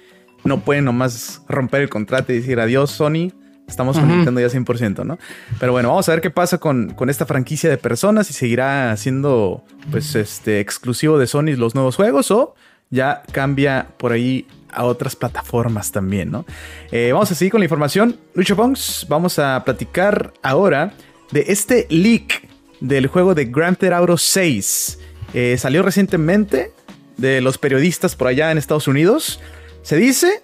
[0.44, 3.32] no pueden nomás romper el contrato y decir adiós, Sony.
[3.66, 5.18] Estamos con Nintendo ya 100%, ¿no?
[5.60, 8.26] Pero bueno, vamos a ver qué pasa con, con, esta franquicia de personas.
[8.26, 12.54] Si seguirá siendo, pues, este, exclusivo de Sony los nuevos juegos o
[12.88, 16.46] ya cambia por ahí a otras plataformas también, ¿no?
[16.90, 18.16] Eh, vamos a seguir con la información.
[18.32, 20.94] Lucho Pongs, vamos a platicar ahora
[21.30, 22.48] de este leak
[22.80, 24.98] del juego de Grand Theft Auto 6.
[25.34, 26.72] Eh, salió recientemente
[27.16, 29.40] de los periodistas por allá en Estados Unidos.
[29.82, 30.42] Se dice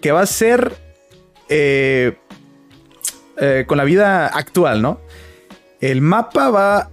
[0.00, 0.76] que va a ser
[1.48, 2.16] eh,
[3.38, 5.00] eh, con la vida actual, ¿no?
[5.80, 6.90] El mapa va a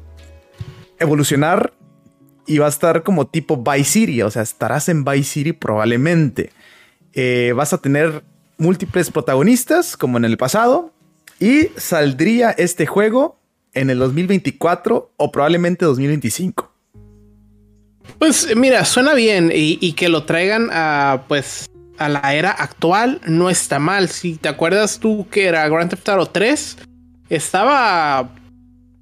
[1.00, 1.73] evolucionar
[2.45, 6.52] y va a estar como tipo Vice City, o sea, estarás en Vice City probablemente.
[7.54, 8.23] vas a tener
[8.58, 10.93] múltiples protagonistas como en el pasado
[11.39, 13.37] y saldría este juego
[13.79, 16.71] en el 2024 o probablemente 2025.
[18.19, 23.49] Pues mira, suena bien y, que lo traigan a pues a la era actual no
[23.49, 24.09] está mal.
[24.09, 26.77] Si te acuerdas tú que era Grand Theft Auto 3,
[27.29, 28.29] estaba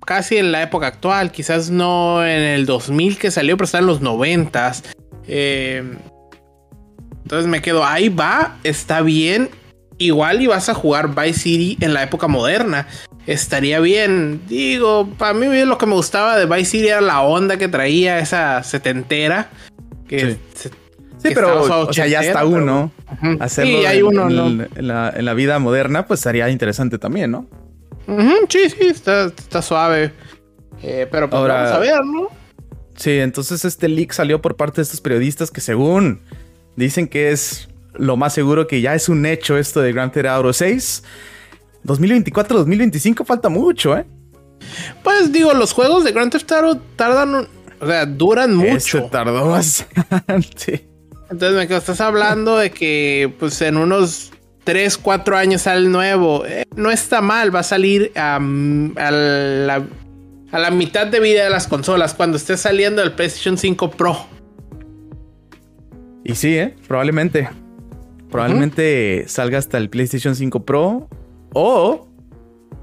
[0.05, 3.87] casi en la época actual, quizás no en el 2000 que salió, pero está en
[3.87, 4.73] los 90.
[5.27, 5.83] Eh,
[7.23, 9.49] entonces me quedo, ahí va, está bien.
[9.97, 12.85] Igual y vas a jugar Vice City en la época moderna
[13.25, 14.41] estaría bien.
[14.47, 18.19] Digo, para mí lo que me gustaba de Vice City era la onda que traía
[18.19, 19.49] esa setentera.
[20.07, 20.69] Que sí.
[21.21, 22.91] pero o sea, ya está uno.
[23.39, 27.47] Hacerlo sí, hay uno, en, la, vida moderna, pues sería interesante también, ¿no?
[28.49, 30.11] sí, sí, está, suave.
[30.83, 32.27] Eh, pero pues vamos a ver, ¿no?
[32.95, 36.21] Sí, entonces este leak salió por parte de estos periodistas que según
[36.75, 40.27] dicen que es lo más seguro que ya es un hecho esto de Grand Theft
[40.27, 41.03] Auto 6.
[41.85, 44.05] 2024-2025 falta mucho, ¿eh?
[45.03, 47.47] Pues digo, los juegos de Grand Theft Auto tardan,
[47.79, 48.97] o sea, duran mucho.
[48.97, 50.87] Este tardó bastante.
[51.29, 54.31] Entonces me estás hablando de que pues en unos
[54.63, 56.45] 3, 4 años sale nuevo.
[56.45, 59.83] Eh, no está mal, va a salir a, la,
[60.51, 64.27] a la mitad de vida de las consolas cuando esté saliendo el PlayStation 5 Pro.
[66.23, 66.75] Y sí, ¿eh?
[66.87, 67.49] Probablemente.
[68.31, 71.07] Probablemente salga hasta el PlayStation 5 Pro
[71.57, 72.09] o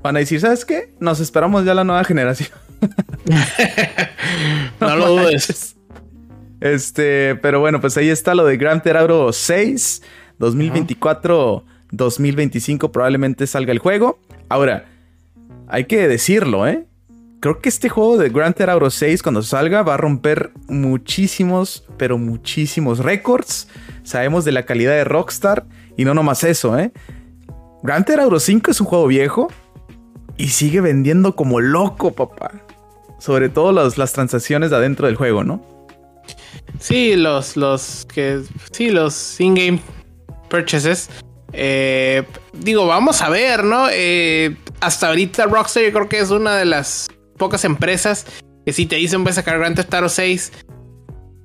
[0.03, 0.95] van a decir, ¿sabes qué?
[0.99, 2.49] Nos esperamos ya la nueva generación.
[4.81, 5.77] no, lo dudes.
[6.61, 10.01] Este, pero bueno, pues ahí está lo de Grand Theft Auto 6.
[10.39, 14.21] 2024, 2025 probablemente salga el juego.
[14.49, 14.85] Ahora,
[15.67, 16.87] hay que decirlo, ¿eh?
[17.43, 21.85] creo que este juego de Grand Theft Auto 6 cuando salga va a romper muchísimos,
[21.97, 23.67] pero muchísimos récords.
[24.05, 26.93] Sabemos de la calidad de Rockstar y no nomás eso, ¿eh?
[27.83, 29.49] Grand Theft Auto 5 es un juego viejo
[30.37, 32.53] y sigue vendiendo como loco, papá.
[33.19, 35.65] Sobre todo las transacciones de adentro del juego, ¿no?
[36.81, 38.43] Sí, los, los que.
[38.73, 39.81] Sí, los in-game
[40.49, 41.09] purchases.
[41.53, 43.87] Eh, digo, vamos a ver, ¿no?
[43.91, 48.27] Eh, hasta ahorita Rockstar yo creo que es una de las pocas empresas
[48.65, 50.53] que si te dicen voy a sacar Grand Theft Auto 6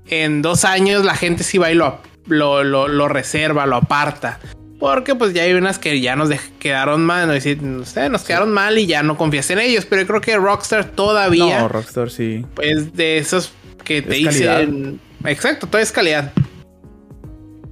[0.10, 4.40] en dos años la gente sí va y lo, lo, lo, reserva, lo aparta.
[4.80, 8.78] Porque pues ya hay unas que ya nos quedaron mal, no sé, nos quedaron mal
[8.78, 9.86] y ya no confías en ellos.
[9.86, 11.62] Pero yo creo que Rockstar todavía.
[11.62, 12.46] No, Rockstar sí.
[12.54, 13.52] Pues de esos
[13.84, 15.00] que te dicen.
[15.26, 16.32] Exacto, todo es calidad.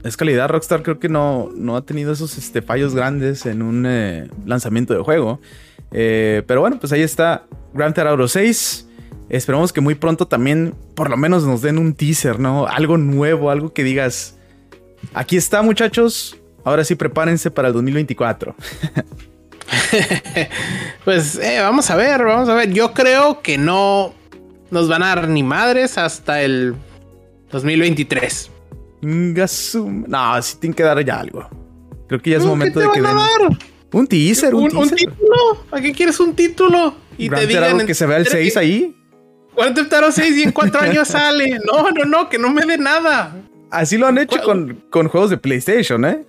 [0.04, 0.50] Es calidad.
[0.50, 4.94] Rockstar creo que no, no ha tenido esos este, fallos grandes en un eh, lanzamiento
[4.96, 5.40] de juego.
[5.92, 8.88] Eh, pero bueno, pues ahí está Grand Theft Auto 6.
[9.30, 12.68] Esperamos que muy pronto también por lo menos nos den un teaser, ¿no?
[12.68, 14.38] Algo nuevo, algo que digas,
[15.14, 18.54] aquí está muchachos, ahora sí prepárense para el 2024.
[21.06, 22.74] pues eh, vamos a ver, vamos a ver.
[22.74, 24.14] Yo creo que no
[24.72, 26.76] nos van a dar ni madres hasta el
[27.52, 28.52] 2023.
[29.02, 29.48] No,
[30.42, 31.48] sí tienen que dar ya algo.
[32.08, 33.18] Creo que ya es momento de que den...
[33.92, 35.66] Un teaser, un, título.
[35.72, 36.96] ¿A qué quieres un título?
[37.18, 38.94] Y te digan que se vea el 6 ahí.
[39.54, 41.60] ¿Cuánto Theft 6 y en cuatro años sale?
[41.66, 43.34] No, no, no, que no me dé nada.
[43.72, 46.26] Así lo han hecho con, con, juegos de PlayStation, ¿eh?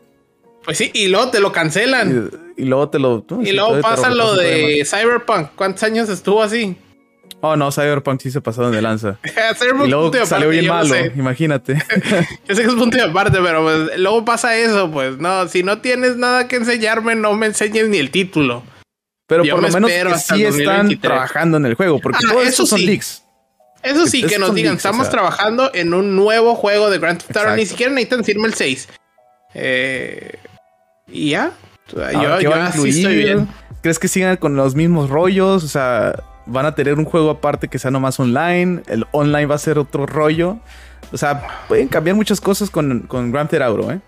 [0.67, 2.31] Pues sí, y luego te lo cancelan.
[2.57, 3.25] Y, luego te lo.
[3.43, 5.51] y luego pasa lo de Cyberpunk.
[5.55, 6.77] ¿Cuántos años estuvo así?
[7.41, 9.19] Oh, no, Cyberpunk sí se pasó de lanza.
[9.85, 11.75] y luego salió bien malo, imagínate.
[12.49, 15.19] yo sé que es punto de aparte, pero pues, luego pasa eso, pues.
[15.19, 18.65] No, si no tienes nada que enseñarme, no me enseñes ni el título.
[19.29, 22.67] Pero por lo menos que sí están trabajando en el juego, porque ah, todo eso
[22.67, 23.23] son leaks.
[23.85, 27.55] Eso sí, que, nos digan, estamos trabajando en un nuevo juego de Grand Theft Auto,
[27.55, 28.89] ni siquiera necesitan decirme el 6.
[29.55, 30.39] Eh,
[31.11, 31.53] y ya.
[31.93, 33.49] Yo, yo así estoy bien.
[33.83, 35.63] ¿Crees que sigan con los mismos rollos?
[35.63, 39.55] O sea, van a tener un juego aparte que sea nomás online, el online va
[39.55, 40.59] a ser otro rollo.
[41.13, 44.01] O sea, pueden cambiar muchas cosas con, con Grand Theft Auto, ¿eh?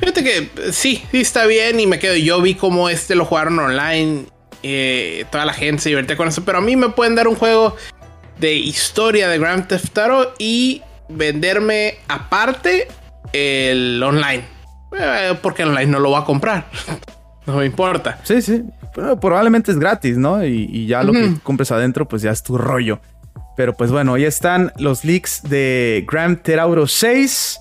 [0.00, 2.16] Fíjate que sí, sí está bien y me quedo.
[2.16, 4.26] Yo vi cómo este lo jugaron online.
[4.62, 6.44] Eh, toda la gente se divierte con eso.
[6.44, 7.76] Pero a mí me pueden dar un juego
[8.38, 12.88] de historia de Grand Theft Auto y venderme aparte
[13.32, 14.57] el online.
[14.98, 16.66] Eh, porque online no lo va a comprar.
[17.46, 18.18] no me importa.
[18.24, 18.64] Sí, sí
[19.20, 20.44] probablemente es gratis, ¿no?
[20.44, 23.00] Y, ya lo que compres adentro, pues ya es tu rollo.
[23.56, 27.60] Pero pues bueno, ahí están los leaks de Grand Theft Auto 6.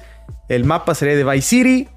[0.50, 1.90] El mapa sería de Vice City.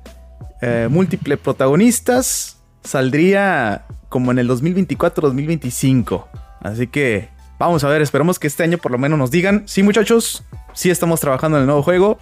[0.63, 2.59] Eh, múltiple protagonistas.
[2.83, 6.27] Saldría como en el 2024-2025.
[6.63, 9.65] Así que vamos a ver, esperamos que este año por lo menos nos digan.
[9.67, 12.19] Sí, muchachos, sí estamos trabajando en el nuevo juego.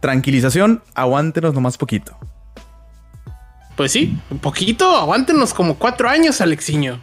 [0.00, 2.18] Tranquilización, aguántenos nomás poquito.
[3.76, 7.00] Pues sí, un poquito, aguántenos como cuatro años, Alexiño.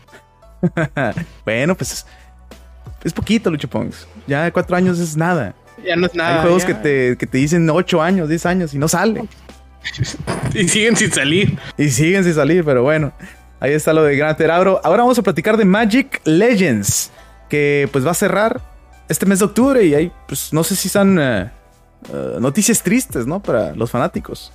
[1.45, 2.05] bueno, pues
[3.03, 4.07] es, poquito, Lucho Pongs.
[4.27, 5.53] Ya cuatro años es nada.
[5.85, 6.35] Ya no es nada.
[6.35, 9.25] Hay juegos que te, que te dicen ocho años, diez años y no sale.
[10.53, 11.57] y siguen sin salir.
[11.77, 13.13] Y siguen sin salir, pero bueno.
[13.59, 14.81] Ahí está lo de Gran Terauro.
[14.83, 17.11] Ahora vamos a platicar de Magic Legends,
[17.49, 18.61] que pues va a cerrar
[19.07, 21.51] este mes de octubre y ahí pues no sé si son eh,
[22.11, 23.41] eh, noticias tristes, ¿no?
[23.41, 24.51] Para los fanáticos.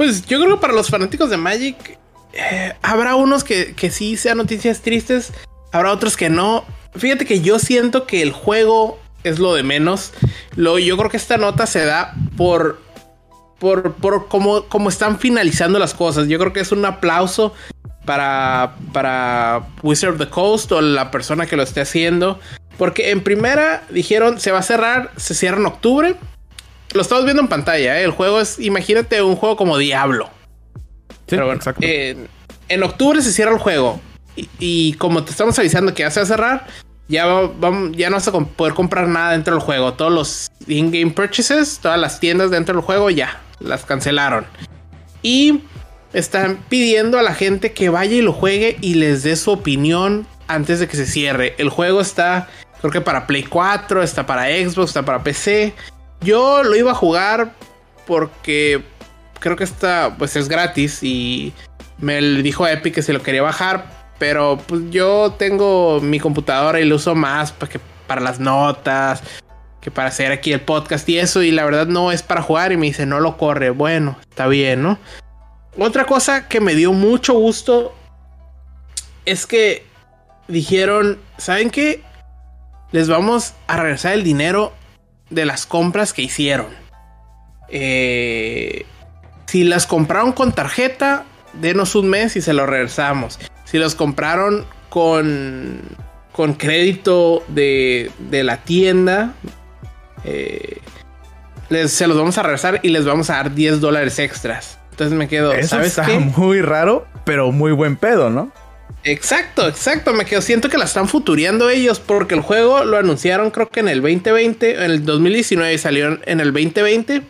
[0.00, 1.98] Pues yo creo que para los fanáticos de Magic
[2.32, 5.30] eh, habrá unos que, sí sean noticias tristes,
[5.72, 6.64] habrá otros que no.
[6.96, 10.14] Fíjate que yo siento que el juego es lo de menos.
[10.56, 12.80] Lo, yo creo que esta nota se da por,
[13.58, 16.28] por, por cómo, cómo están finalizando las cosas.
[16.28, 17.52] Yo creo que es un aplauso
[18.06, 22.40] para, para Wizard of the Coast o la persona que lo esté haciendo.
[22.78, 26.16] Porque en primera dijeron se va a cerrar, se cierra en octubre.
[26.92, 28.04] Lo estamos viendo en pantalla, ¿eh?
[28.04, 30.28] El juego es, imagínate un juego como Diablo.
[31.08, 31.86] Sí, Pero bueno, exacto.
[31.86, 34.00] en octubre se cierra el juego.
[34.58, 36.66] Y, como te estamos avisando que ya se va a cerrar,
[37.08, 39.92] ya, vamos, ya no vas a poder comprar nada dentro del juego.
[39.94, 44.46] Todos los in-game purchases, todas las tiendas dentro del juego ya las cancelaron.
[45.22, 45.62] Y
[46.12, 50.26] están pidiendo a la gente que vaya y lo juegue y les dé su opinión
[50.48, 51.54] antes de que se cierre.
[51.58, 52.48] El juego está,
[52.80, 55.74] creo que para Play 4, está para Xbox, está para PC.
[56.22, 57.52] Yo lo iba a jugar
[58.06, 58.84] porque
[59.38, 61.54] creo que esta pues es gratis y
[61.98, 63.86] me dijo Epic que se lo quería bajar,
[64.18, 69.22] pero pues yo tengo mi computadora y lo uso más para, que, para las notas,
[69.80, 72.72] que para hacer aquí el podcast y eso y la verdad no es para jugar
[72.72, 74.98] y me dice no lo corre, bueno, está bien, ¿no?
[75.78, 77.94] Otra cosa que me dio mucho gusto
[79.24, 79.86] es que
[80.48, 82.02] dijeron, ¿saben qué?
[82.92, 84.72] Les vamos a regresar el dinero
[85.30, 86.66] de las compras que hicieron.
[87.68, 88.84] Eh,
[89.46, 93.38] si las compraron con tarjeta, denos un mes y se lo regresamos.
[93.64, 95.80] Si los compraron con,
[96.32, 99.32] con crédito de, de la tienda,
[100.24, 100.78] eh,
[101.68, 104.78] les, se los vamos a regresar y les vamos a dar 10 dólares extras.
[104.90, 106.18] Entonces me quedo, Eso ¿sabes está qué?
[106.18, 108.52] muy raro, pero muy buen pedo, ¿no?
[109.04, 110.12] Exacto, exacto.
[110.12, 113.80] Me quedo, siento que la están futureando ellos porque el juego lo anunciaron creo que
[113.80, 117.22] en el 2020, en el 2019 y salió en el 2020.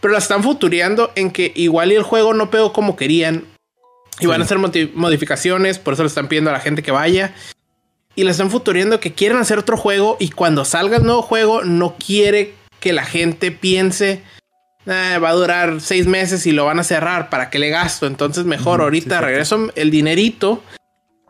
[0.00, 3.44] Pero la están futureando en que igual y el juego no pegó como querían.
[4.18, 4.26] Y Sí.
[4.26, 7.34] van a hacer modificaciones, por eso le están pidiendo a la gente que vaya.
[8.14, 11.64] Y le están futureando que quieren hacer otro juego y cuando salga el nuevo juego
[11.64, 14.22] no quiere que la gente piense
[14.86, 18.06] "Ah, va a durar seis meses y lo van a cerrar para que le gasto.
[18.06, 19.24] Entonces mejor ahorita sí, sí.
[19.26, 20.62] regreso el dinerito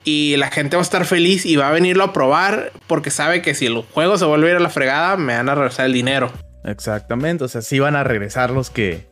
[0.06, 3.42] y la gente va a estar feliz y va a venirlo a probar porque sabe
[3.42, 5.86] que si el juego se vuelve a ir a la fregada me van a regresar
[5.86, 6.30] el dinero.
[6.64, 7.42] Exactamente.
[7.42, 9.04] O sea, sí van a regresar los que.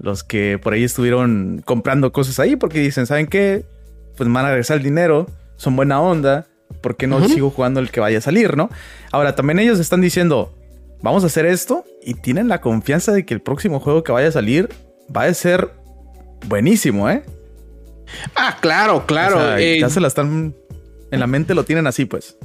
[0.00, 2.56] Los que por ahí estuvieron comprando cosas ahí.
[2.56, 3.64] Porque dicen, ¿saben qué?
[4.16, 5.28] Pues van a regresar el dinero.
[5.56, 6.46] Son buena onda.
[6.80, 8.68] ¿Por qué no sigo jugando el que vaya a salir, no?
[9.12, 10.58] Ahora, también ellos están diciendo.
[11.02, 11.84] Vamos a hacer esto.
[12.02, 14.68] Y tienen la confianza de que el próximo juego que vaya a salir.
[15.14, 15.70] Va a ser
[16.48, 17.22] buenísimo, ¿eh?
[18.34, 19.36] Ah, claro, claro.
[19.36, 20.54] O sea, Eh, ya se la están.
[21.10, 22.36] En la mente lo tienen así, pues.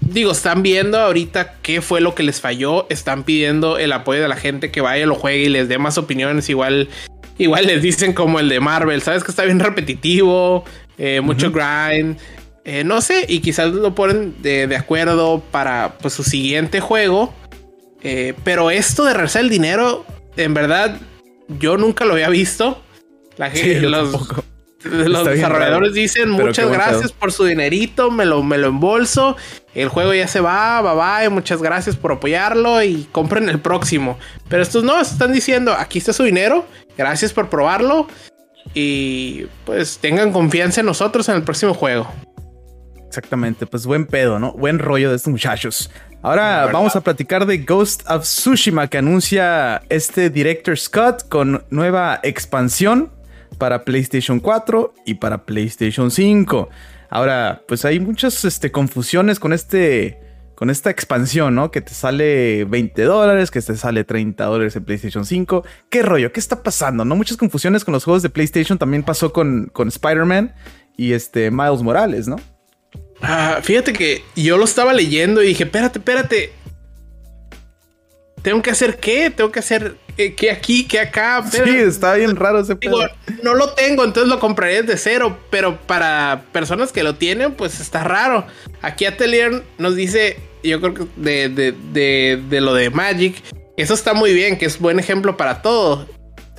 [0.00, 2.86] Digo, están viendo ahorita qué fue lo que les falló.
[2.90, 5.96] Están pidiendo el apoyo de la gente que vaya, lo juegue y les dé más
[5.98, 6.48] opiniones.
[6.48, 6.88] Igual,
[7.38, 9.00] igual les dicen como el de Marvel.
[9.02, 10.64] Sabes que está bien repetitivo,
[10.98, 12.18] eh, mucho grind.
[12.64, 17.32] eh, no sé, y quizás lo ponen de, de acuerdo para pues, su siguiente juego.
[18.02, 20.04] Eh, pero esto de regresar el dinero,
[20.36, 21.00] en verdad,
[21.60, 22.82] yo nunca lo había visto.
[23.36, 24.12] La gente, los.
[25.08, 27.18] los desarrolladores dicen muchas gracias pedo".
[27.18, 29.36] por su dinerito, me lo, me lo embolso.
[29.74, 34.18] El juego ya se va, bye bye, muchas gracias por apoyarlo y compren el próximo.
[34.48, 36.66] Pero estos no, están diciendo, aquí está su dinero,
[36.96, 38.06] gracias por probarlo
[38.74, 42.06] y pues tengan confianza en nosotros en el próximo juego.
[43.06, 44.52] Exactamente, pues buen pedo, ¿no?
[44.52, 45.90] Buen rollo de estos muchachos.
[46.22, 52.20] Ahora vamos a platicar de Ghost of Tsushima que anuncia este Director Scott con nueva
[52.22, 53.10] expansión
[53.58, 56.68] para PlayStation 4 y para PlayStation 5.
[57.10, 60.18] Ahora, pues hay muchas este, confusiones con este
[60.54, 61.72] con esta expansión, ¿no?
[61.72, 65.64] Que te sale 20 dólares, que te sale 30 dólares en PlayStation 5.
[65.90, 66.30] ¿Qué rollo?
[66.30, 67.04] ¿Qué está pasando?
[67.04, 67.16] ¿No?
[67.16, 68.78] Muchas confusiones con los juegos de PlayStation.
[68.78, 70.54] También pasó con, con Spider-Man
[70.96, 72.36] y este Miles Morales, ¿no?
[73.22, 76.52] Ah, fíjate que yo lo estaba leyendo y dije, espérate, espérate.
[78.42, 79.30] ¿Tengo que hacer qué?
[79.30, 81.44] ¿Tengo que hacer eh, qué aquí, qué acá?
[81.50, 83.36] Sí, está bien raro ese Digo, pedo.
[83.42, 85.38] no lo tengo, entonces lo compraré desde cero.
[85.50, 88.44] Pero para personas que lo tienen, pues está raro.
[88.82, 93.36] Aquí Atelier nos dice, yo creo que de, de, de, de lo de Magic,
[93.76, 96.06] eso está muy bien, que es buen ejemplo para todo.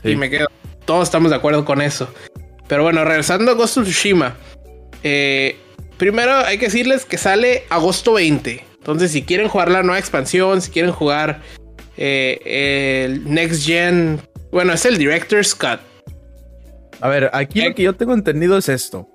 [0.02, 0.12] Sí.
[0.12, 0.48] Y me quedo,
[0.86, 2.08] todos estamos de acuerdo con eso.
[2.70, 4.36] Pero bueno, regresando a Ghost of Tsushima.
[5.04, 5.58] eh,
[5.98, 8.66] primero hay que decirles que sale agosto 20.
[8.78, 11.42] Entonces, si quieren jugar la nueva expansión, si quieren jugar
[11.98, 14.20] eh, el Next Gen,
[14.52, 15.80] bueno, es el Director's Cut.
[17.02, 17.70] A ver, aquí Eh.
[17.70, 19.08] lo que yo tengo entendido es esto.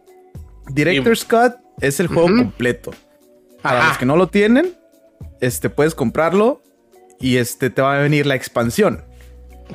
[0.70, 2.92] Director's Cut es el juego completo.
[3.62, 3.88] Para Ajá.
[3.88, 4.74] los que no lo tienen,
[5.40, 6.62] este puedes comprarlo
[7.20, 9.04] y este te va a venir la expansión.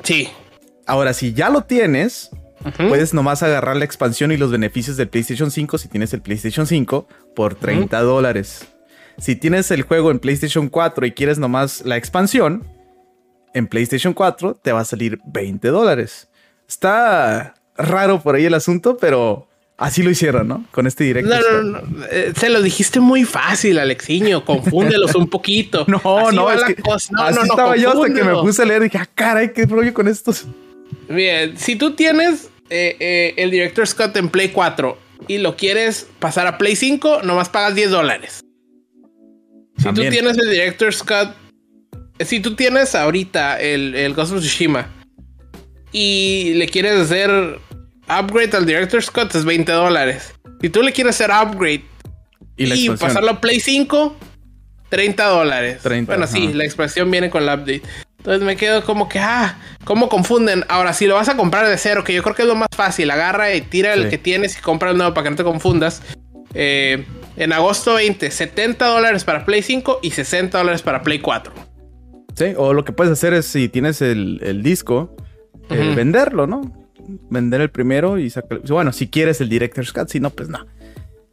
[0.02, 0.28] Sí.
[0.86, 2.30] Ahora, si ya lo tienes,
[2.76, 6.66] puedes nomás agarrar la expansión y los beneficios del PlayStation 5 si tienes el PlayStation
[6.66, 8.66] 5 por 30 dólares.
[9.18, 12.66] Si tienes el juego en PlayStation 4 y quieres nomás la expansión,
[13.54, 16.28] en PlayStation 4 te va a salir 20 dólares.
[16.68, 20.66] Está raro por ahí el asunto, pero así lo hicieron, ¿no?
[20.72, 21.34] Con este directo.
[21.34, 24.44] No, no, no, eh, se lo dijiste muy fácil, Alexiño.
[24.44, 25.86] Confúndelos un poquito.
[25.94, 26.82] No, Así no, es que.
[26.82, 29.08] No, así no, no, estaba yo hasta que me puse a leer y dije, ah,
[29.14, 30.46] caray, qué rollo con estos.
[31.08, 34.98] Bien, si tú tienes eh, eh, el Director Scott en Play 4
[35.28, 38.40] y lo quieres pasar a Play 5, nomás pagas 10 dólares.
[39.76, 40.08] Si También.
[40.08, 41.34] tú tienes el Director Scott,
[42.20, 44.88] si tú tienes ahorita el, el Ghost of Tsushima
[45.92, 47.58] y le quieres hacer
[48.08, 50.34] upgrade al Director Scott, es 20 dólares.
[50.60, 51.84] Si tú le quieres hacer upgrade
[52.56, 54.16] Y pasarlo a Play 5,
[54.88, 55.82] 30 dólares.
[55.82, 57.82] 30, bueno, sí, la expansión viene con la update.
[58.18, 60.64] Entonces me quedo como que, ah, ¿cómo confunden?
[60.68, 62.68] Ahora, si lo vas a comprar de cero, que yo creo que es lo más
[62.74, 64.10] fácil, agarra y tira el Sí.
[64.10, 66.00] que tienes y compra el nuevo para que no te confundas.
[66.54, 67.04] Eh,
[67.36, 71.52] en agosto 20, 70 dólares para Play 5 y 60 dólares para Play 4.
[72.34, 75.16] Sí, o lo que puedes hacer es si tienes el, el disco,
[75.70, 76.88] eh, venderlo, ¿no?
[77.30, 78.60] Vender el primero y sacar.
[78.68, 80.66] Bueno, si quieres el Director's Cut, si no, pues no.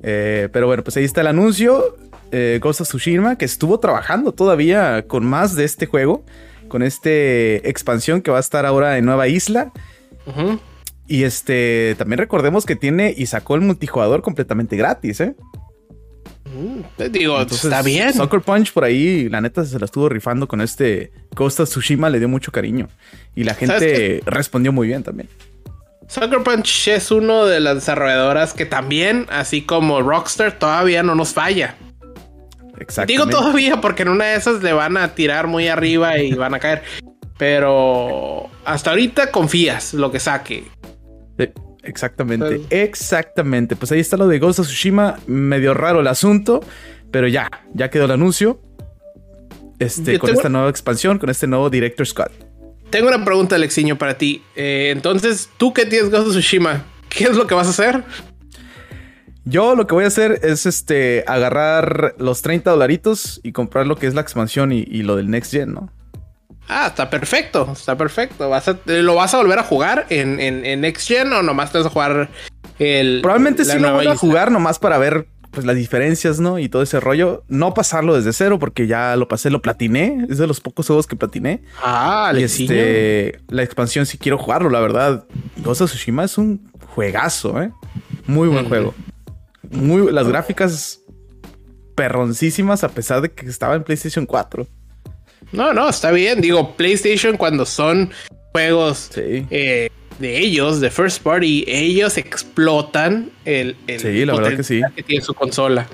[0.03, 1.97] Eh, pero bueno, pues ahí está el anuncio.
[2.31, 6.23] Eh, Ghost of Tsushima, que estuvo trabajando todavía con más de este juego,
[6.67, 9.71] con este expansión que va a estar ahora en Nueva Isla.
[11.07, 15.35] Y este, también recordemos que tiene y sacó el multijugador completamente gratis, ¿eh?
[17.09, 18.13] Digo, está bien.
[18.13, 22.19] Soccer Punch por ahí, la neta se la estuvo rifando con este of Tsushima, le
[22.19, 22.87] dio mucho cariño.
[23.35, 25.29] Y la gente respondió muy bien también.
[26.11, 31.33] Sucker Punch es uno de las desarrolladoras que también, así como Rockstar, todavía no nos
[31.33, 31.77] falla.
[33.07, 36.53] Digo todavía porque en una de esas le van a tirar muy arriba y van
[36.53, 36.83] a caer.
[37.37, 40.65] Pero hasta ahorita confías lo que saque.
[41.83, 43.75] Exactamente, exactamente.
[43.75, 45.19] Pues ahí está lo de Ghost of Tsushima.
[45.27, 46.61] Medio raro el asunto,
[47.11, 48.61] pero ya, ya quedó el anuncio.
[49.79, 52.31] Este, con esta nueva expansión, con este nuevo Director Scott.
[52.91, 54.43] Tengo una pregunta, Alexiño, para ti.
[54.55, 58.03] Eh, entonces, tú que tienes Ghost of Tsushima, ¿qué es lo que vas a hacer?
[59.43, 63.95] Yo lo que voy a hacer es este agarrar los 30 dolaritos y comprar lo
[63.95, 65.91] que es la expansión y, lo del Next Gen, ¿no?
[66.67, 68.49] Ah, está perfecto, está perfecto.
[68.85, 71.89] ¿Lo vas a volver a jugar en, en, Next Gen o nomás te vas a
[71.89, 72.29] jugar
[72.79, 73.19] el.
[73.21, 76.59] Probablemente sí lo voy a jugar nomás para ver pues las diferencias, ¿no?
[76.59, 77.43] Y todo ese rollo.
[77.49, 80.25] No pasarlo desde cero porque ya lo pasé, lo platiné.
[80.29, 81.61] Es de los pocos juegos que platiné.
[81.83, 85.25] Ah, y este, la expansión sí quiero jugarlo, la verdad.
[85.57, 87.71] Ghost of Tsushima es un juegazo, ¿eh?
[88.27, 88.95] Muy buen juego.
[89.69, 91.01] Muy, las gráficas
[91.95, 94.65] perroncísimas a pesar de que estaba en PlayStation 4.
[95.51, 96.41] No, no, está bien.
[96.41, 98.11] Digo, PlayStation cuando son
[98.51, 99.45] juegos sí.
[99.49, 99.89] eh,
[100.19, 104.81] de ellos, de First Party, ellos explotan el, el sí, la verdad que, sí.
[104.95, 105.87] que tiene su consola.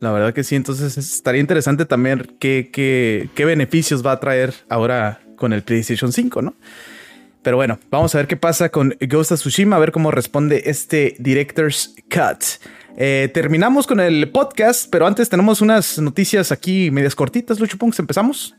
[0.00, 4.52] La verdad que sí, entonces estaría interesante también qué, qué, qué beneficios va a traer
[4.68, 6.54] ahora con el PlayStation 5, ¿no?
[7.42, 10.62] Pero bueno, vamos a ver qué pasa con Ghost of Tsushima, a ver cómo responde
[10.66, 12.42] este Director's Cut.
[12.96, 17.98] Eh, terminamos con el podcast, pero antes tenemos unas noticias aquí medias cortitas, Lucho Punks.
[17.98, 18.54] ¿Empezamos?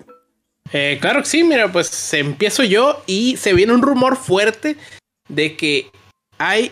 [0.72, 4.76] Eh, claro que sí, mira, pues empiezo yo y se viene un rumor fuerte
[5.28, 5.90] de que
[6.38, 6.72] hay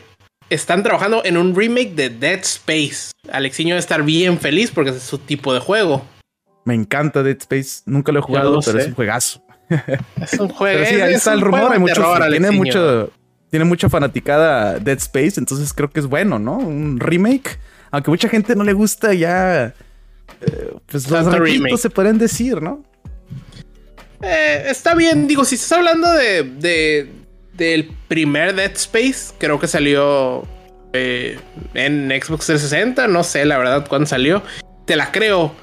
[0.50, 3.12] están trabajando en un remake de Dead Space.
[3.32, 6.06] Alexiño va a estar bien feliz porque es su tipo de juego.
[6.66, 9.44] Me encanta Dead Space, nunca lo he jugado, pero es un juegazo.
[10.22, 10.86] Es un juego.
[10.86, 13.12] sí, ahí está el rumor, hay mucho, tiene mucho
[13.56, 16.58] tiene mucha fanaticada Dead Space, entonces creo que es bueno, ¿no?
[16.58, 17.58] Un remake,
[17.90, 19.74] aunque mucha gente no le gusta ya
[20.42, 22.84] eh, pues los remakes se pueden decir, ¿no?
[24.22, 27.10] Eh, está bien, digo, si estás hablando de,
[27.54, 30.46] del primer Dead Space, creo que salió
[30.92, 31.40] eh,
[31.76, 34.44] en Xbox 360, no sé la verdad cuándo salió,
[34.84, 35.56] te la creo.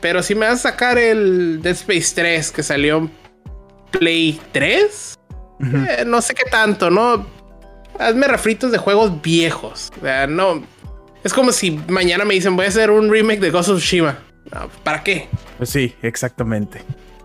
[0.00, 3.10] Pero si me vas a sacar el Dead Space 3 que salió en
[3.90, 5.13] Play 3,
[5.60, 7.26] eh, no sé qué tanto, ¿no?
[7.98, 9.92] Hazme refritos de juegos viejos.
[9.98, 10.62] O sea, no.
[11.22, 14.18] Es como si mañana me dicen voy a hacer un remake de Ghost of Tsushima.
[14.82, 15.28] ¿Para qué?
[15.56, 16.82] Pues sí, exactamente.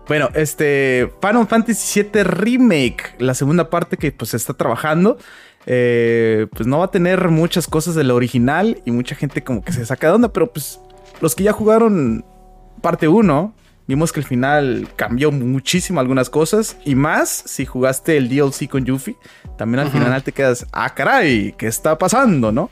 [0.08, 5.18] Bueno, este Final Fantasy VII Remake, la segunda parte que pues está trabajando,
[5.66, 9.62] eh, pues no va a tener muchas cosas de la original y mucha gente como
[9.62, 10.80] que se saca de onda, pero pues
[11.20, 12.24] los que ya jugaron
[12.80, 13.54] parte 1,
[13.90, 18.84] vimos que el final cambió muchísimo algunas cosas y más si jugaste el DLC con
[18.84, 19.16] Yuffie,
[19.58, 22.70] también al final te quedas, ah caray, ¿qué está pasando, no?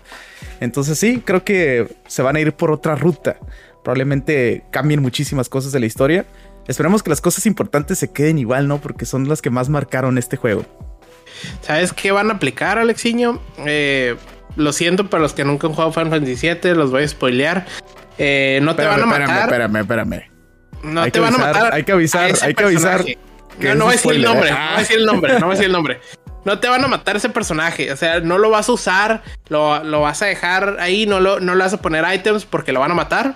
[0.60, 3.36] Entonces sí, creo que se van a ir por otra ruta.
[3.82, 6.24] Probablemente cambien muchísimas cosas de la historia.
[6.68, 8.80] Esperemos que las cosas importantes se queden igual, ¿no?
[8.80, 10.64] Porque son las que más marcaron este juego.
[11.62, 13.40] ¿Sabes qué van a aplicar, Alexiño?
[13.66, 14.14] Eh,
[14.54, 17.66] lo siento para los que nunca han jugado Final Fantasy VII, los voy a spoilear.
[18.18, 19.46] Eh, no te van a matar.
[19.46, 20.37] Espérame, espérame,
[20.82, 21.74] No te van a matar.
[21.74, 23.04] Hay que avisar, hay que avisar.
[23.58, 25.48] no, no voy a decir el nombre, no voy a decir el nombre, no voy
[25.48, 26.00] a decir el nombre.
[26.44, 29.82] No te van a matar ese personaje, o sea, no lo vas a usar, lo,
[29.84, 32.80] lo vas a dejar ahí, no lo, no le vas a poner items porque lo
[32.80, 33.34] van a matar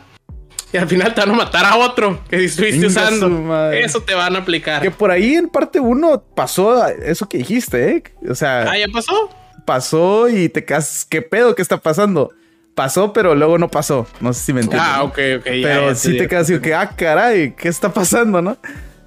[0.72, 3.72] y al final te van a matar a otro que estuviste usando.
[3.72, 4.80] Eso te van a aplicar.
[4.80, 8.03] Que por ahí en parte uno pasó eso que dijiste, ¿eh?
[8.28, 8.62] O sea.
[8.62, 9.28] Ah, ya pasó.
[9.66, 11.07] Pasó y te quedas.
[11.09, 11.55] ¿Qué pedo?
[11.55, 12.30] ¿Qué está pasando?
[12.75, 14.07] Pasó, pero luego no pasó.
[14.20, 14.89] No sé si me entiendes.
[14.91, 15.45] Ah, ok, ok.
[15.45, 18.57] Pero sí te quedas así que, ah, caray, ¿qué está pasando, no?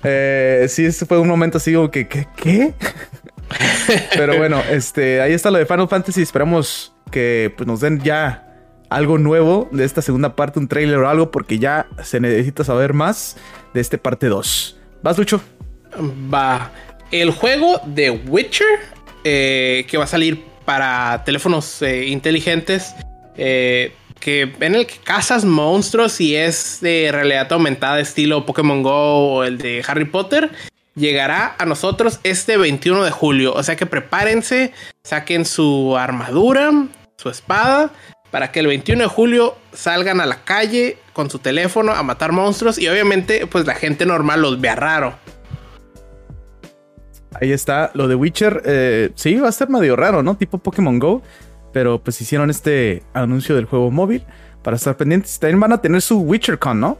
[0.03, 2.27] Eh, sí, ese fue un momento así como que, ¿qué?
[2.35, 2.73] ¿Qué?
[4.15, 6.21] pero bueno, este, ahí está lo de Final Fantasy.
[6.21, 8.45] Esperamos que pues, nos den ya
[8.89, 12.93] algo nuevo de esta segunda parte, un trailer o algo, porque ya se necesita saber
[12.93, 13.37] más
[13.73, 14.79] de este parte 2.
[15.01, 15.41] ¿Vas, Lucho?
[16.33, 16.71] Va.
[17.11, 18.79] El juego de Witcher,
[19.23, 22.95] eh, que va a salir para teléfonos eh, inteligentes,
[23.37, 29.35] eh, que en el que cazas monstruos y es de realidad aumentada, estilo Pokémon Go
[29.35, 30.51] o el de Harry Potter,
[30.95, 33.53] llegará a nosotros este 21 de julio.
[33.53, 34.71] O sea que prepárense,
[35.03, 36.71] saquen su armadura,
[37.17, 37.91] su espada
[38.31, 42.33] para que el 21 de julio salgan a la calle con su teléfono a matar
[42.33, 45.15] monstruos y obviamente pues la gente normal los vea raro.
[47.39, 50.35] Ahí está, lo de Witcher, eh, sí, va a ser medio raro, ¿no?
[50.35, 51.21] Tipo Pokémon Go,
[51.75, 54.23] pero pues hicieron este anuncio del juego móvil
[54.63, 55.37] para estar pendientes.
[55.39, 56.97] También van a tener su WitcherCon, ¿no?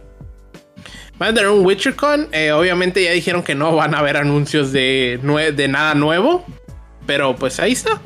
[1.17, 2.27] Van a tener un WitcherCon.
[2.33, 5.17] Eh, obviamente ya dijeron que no van a haber anuncios de,
[5.55, 6.43] de nada nuevo.
[7.05, 8.01] Pero pues ahí está.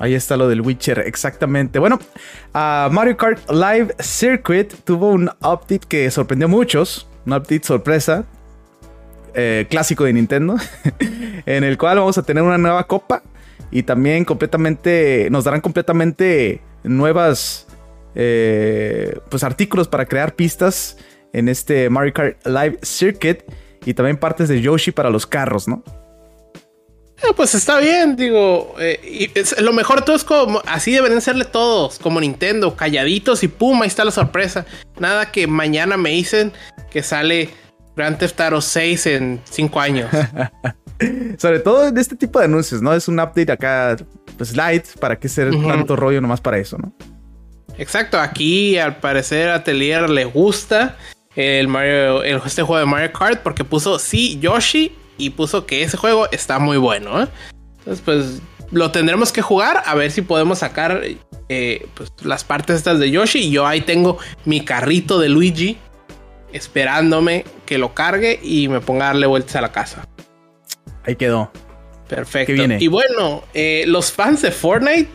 [0.00, 1.78] Ahí está lo del Witcher, exactamente.
[1.78, 2.00] Bueno,
[2.52, 7.08] Mario Kart Live Circuit tuvo un update que sorprendió a muchos.
[7.24, 8.24] Un update sorpresa.
[9.34, 10.56] Eh, clásico de Nintendo.
[11.46, 13.22] en el cual vamos a tener una nueva copa.
[13.70, 15.28] Y también completamente.
[15.30, 17.66] Nos darán completamente nuevas.
[18.14, 20.96] Eh, pues artículos para crear pistas
[21.32, 23.42] en este Mario Kart Live Circuit.
[23.84, 25.82] Y también partes de Yoshi para los carros, ¿no?
[27.22, 28.74] Eh, pues está bien, digo.
[28.78, 33.82] Eh, lo mejor todo es como así deberían serle todos, como Nintendo, calladitos y pum,
[33.82, 34.66] ahí está la sorpresa.
[34.98, 36.52] Nada que mañana me dicen
[36.90, 37.50] que sale
[37.96, 40.10] Grand Theft Auto 6 en 5 años.
[41.38, 42.92] Sobre todo en este tipo de anuncios, ¿no?
[42.92, 43.96] Es un update acá,
[44.36, 46.92] pues light, para que ser tanto rollo nomás para eso, ¿no?
[47.78, 50.96] Exacto, aquí al parecer a Atelier le gusta
[51.34, 55.96] el Mario, este juego de Mario Kart porque puso sí Yoshi y puso que ese
[55.96, 57.22] juego está muy bueno.
[57.22, 57.28] ¿eh?
[57.78, 61.02] Entonces, pues lo tendremos que jugar a ver si podemos sacar
[61.48, 63.38] eh, pues, las partes estas de Yoshi.
[63.40, 65.78] Y yo ahí tengo mi carrito de Luigi
[66.52, 70.06] esperándome que lo cargue y me ponga a darle vueltas a la casa.
[71.04, 71.50] Ahí quedó.
[72.08, 72.52] Perfecto.
[72.78, 75.08] Y bueno, eh, los fans de Fortnite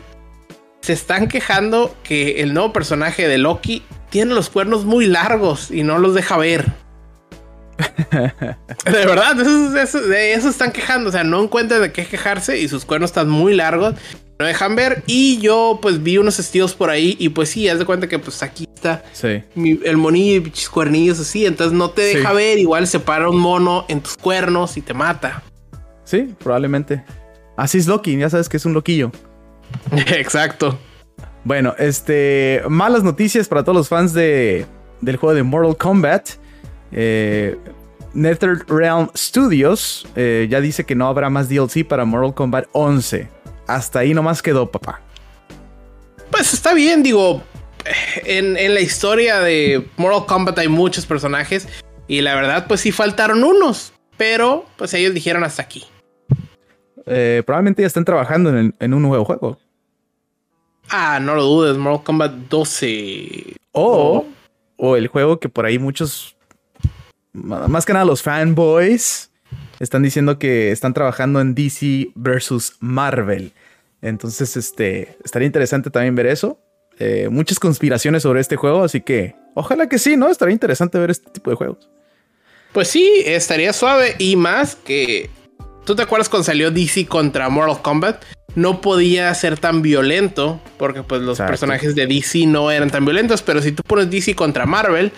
[0.80, 5.82] se están quejando que el nuevo personaje de Loki tiene los cuernos muy largos y
[5.82, 6.64] no los deja ver.
[8.10, 11.10] de verdad, de eso están quejando.
[11.10, 13.94] O sea, no encuentran de qué quejarse y sus cuernos están muy largos.
[14.38, 15.02] No dejan ver.
[15.06, 17.16] Y yo, pues, vi unos estilos por ahí.
[17.18, 19.02] Y pues sí, haz de cuenta que pues aquí está
[19.56, 21.46] el monillo y cuernillos así.
[21.46, 22.58] Entonces no te deja ver.
[22.58, 25.42] Igual se para un mono en tus cuernos y te mata.
[26.06, 27.04] Sí, probablemente.
[27.56, 29.10] Así es Loki, ya sabes que es un loquillo.
[29.92, 30.78] Exacto.
[31.44, 32.62] Bueno, este.
[32.68, 34.66] Malas noticias para todos los fans de,
[35.00, 36.30] del juego de Mortal Kombat.
[36.92, 37.58] Eh,
[38.14, 43.28] NetherRealm Studios eh, ya dice que no habrá más DLC para Mortal Kombat 11.
[43.66, 45.00] Hasta ahí nomás quedó, papá.
[46.30, 47.42] Pues está bien, digo.
[48.24, 51.68] En, la historia de Mortal Kombat hay muchos personajes.
[52.08, 53.92] Y la verdad, pues sí faltaron unos.
[54.16, 55.84] Pero, pues ellos dijeron hasta aquí.
[57.06, 59.58] Eh, probablemente ya están trabajando en, un nuevo juego.
[60.88, 63.56] Ah, no lo dudes, Mortal Kombat 12.
[63.72, 64.26] O,
[64.76, 66.36] o el juego que por ahí muchos
[67.36, 69.30] más que nada los fanboys
[69.78, 73.52] están diciendo que están trabajando en DC versus Marvel.
[74.00, 76.58] Entonces, este, estaría interesante también ver eso.
[76.98, 80.30] Eh, muchas conspiraciones sobre este juego, así que ojalá que sí, ¿no?
[80.30, 81.90] Estaría interesante ver este tipo de juegos.
[82.72, 85.28] Pues sí, estaría suave y más que...
[85.86, 88.24] ¿Tú te acuerdas cuando salió DC contra Mortal Kombat?
[88.56, 93.40] No podía ser tan violento porque pues los personajes de DC no eran tan violentos,
[93.40, 95.12] pero si tú pones DC contra Marvel,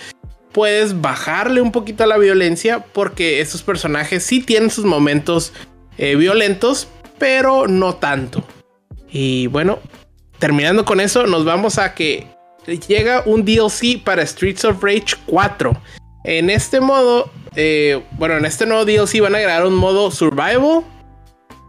[0.53, 5.55] puedes bajarle un poquito a la violencia porque estos personajes sí tienen sus momentos
[5.97, 6.89] eh, violentos,
[7.19, 8.45] pero no tanto.
[9.11, 9.79] Y bueno,
[10.39, 12.27] terminando con eso, nos vamos a que
[12.87, 15.73] llega un DLC para Streets of Rage 4.
[16.29, 20.85] En este modo, eh, bueno, en este nuevo DLC van a agregar un modo Survival.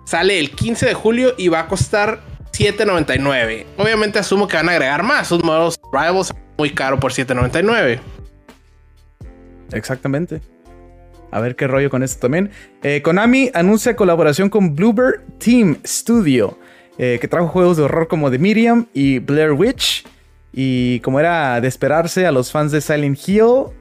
[0.05, 2.19] Sale el 15 de julio y va a costar
[2.51, 3.65] 7.99.
[3.77, 5.31] Obviamente asumo que van a agregar más.
[5.31, 6.25] Un modo Survival
[6.57, 8.01] muy caro por 7.99.
[9.71, 10.41] Exactamente.
[11.31, 12.51] A ver qué rollo con esto también.
[12.83, 16.59] Eh, Konami anuncia colaboración con Bluebird Team Studio,
[16.97, 20.05] eh, que trajo juegos de horror como The Miriam y Blair Witch.
[20.51, 23.78] Y como era de esperarse a los fans de Silent Hill,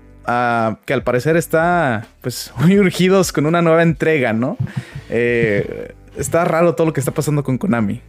[0.85, 4.57] que al parecer está pues muy urgidos con una nueva entrega, ¿no?
[5.09, 8.01] Eh, está raro todo lo que está pasando con Konami.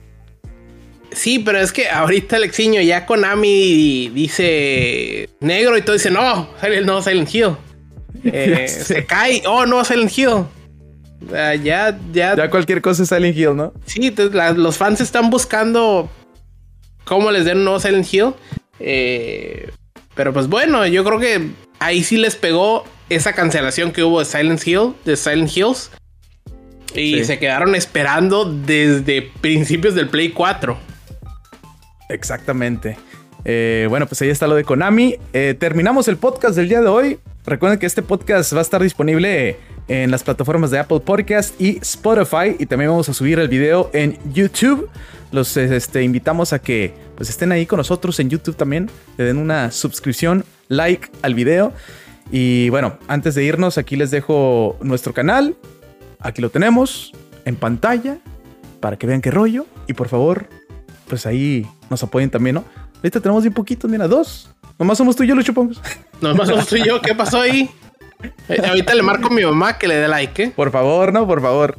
[1.11, 6.49] Sí, pero es que ahorita Alexiño ya Konami dice negro y todo dice no,
[6.85, 7.49] no Silent Hill.
[8.21, 9.43] Eh, se cae.
[9.45, 10.43] Oh, no, Silent Hill.
[11.63, 12.35] ya, ya.
[12.35, 13.71] Ya cualquier cosa es Silent Hill, ¿no?
[13.85, 14.13] Sí,
[14.57, 16.09] los fans están buscando
[17.05, 18.33] cómo les den un nuevo Silent Hill.
[18.81, 19.69] Eh,
[20.15, 21.49] pero pues bueno, yo creo que
[21.79, 25.91] ahí sí les pegó esa cancelación que hubo de Silent Hill, de Silent Hills.
[26.95, 30.77] Y se quedaron esperando desde principios del Play 4.
[32.09, 32.97] Exactamente.
[33.45, 35.17] Eh, bueno, pues ahí está lo de Konami.
[35.59, 37.19] terminamos el podcast del día de hoy.
[37.45, 39.57] Recuerden que este podcast va a estar disponible
[39.89, 42.55] en las plataformas de Apple Podcast y Spotify.
[42.57, 44.89] Y también vamos a subir el video en YouTube.
[45.31, 48.89] Los este, invitamos a que pues, estén ahí con nosotros en YouTube también.
[49.17, 51.73] Le den una suscripción, like al video.
[52.31, 55.55] Y bueno, antes de irnos, aquí les dejo nuestro canal.
[56.19, 57.11] Aquí lo tenemos
[57.45, 58.19] en pantalla
[58.79, 59.65] para que vean qué rollo.
[59.87, 60.47] Y por favor,
[61.07, 62.63] pues ahí nos apoyen también, ¿no?
[62.97, 64.49] Ahorita tenemos un poquito, mira, dos.
[64.77, 65.81] Nomás somos tú y yo, Lucho Pongos.
[66.21, 67.69] Nomás somos tú y yo, ¿qué pasó ahí?
[68.49, 70.53] Eh, ahorita le marco a mi mamá que le dé like, ¿eh?
[70.55, 71.77] Por favor, no, por favor.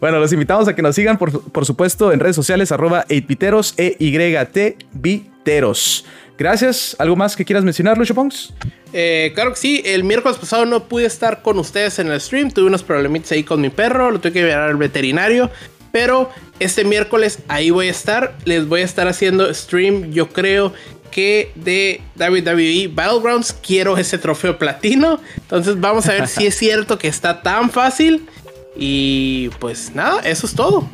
[0.00, 3.74] Bueno, los invitamos a que nos sigan, por, por supuesto, en redes sociales, arroba 8piteros,
[3.76, 4.12] e y
[4.52, 6.06] t viteros.
[6.42, 6.96] Gracias.
[6.98, 8.52] ¿Algo más que quieras mencionar, Lucho Pongs?
[8.92, 9.80] Eh, claro que sí.
[9.84, 12.50] El miércoles pasado no pude estar con ustedes en el stream.
[12.50, 14.10] Tuve unos problemitas ahí con mi perro.
[14.10, 15.52] Lo tuve que llevar al veterinario.
[15.92, 18.34] Pero este miércoles ahí voy a estar.
[18.44, 20.72] Les voy a estar haciendo stream, yo creo
[21.12, 25.20] que de WWE Battlegrounds quiero ese trofeo platino.
[25.36, 28.26] Entonces vamos a ver si es cierto que está tan fácil.
[28.74, 30.90] Y pues nada, eso es todo.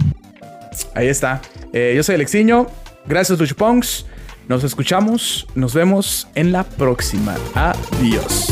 [0.95, 1.41] Ahí está.
[1.73, 2.67] Eh, yo soy Alexiño.
[3.07, 4.05] Gracias, Lucho Pongs.
[4.49, 5.47] Nos escuchamos.
[5.55, 7.37] Nos vemos en la próxima.
[7.55, 8.49] Adiós.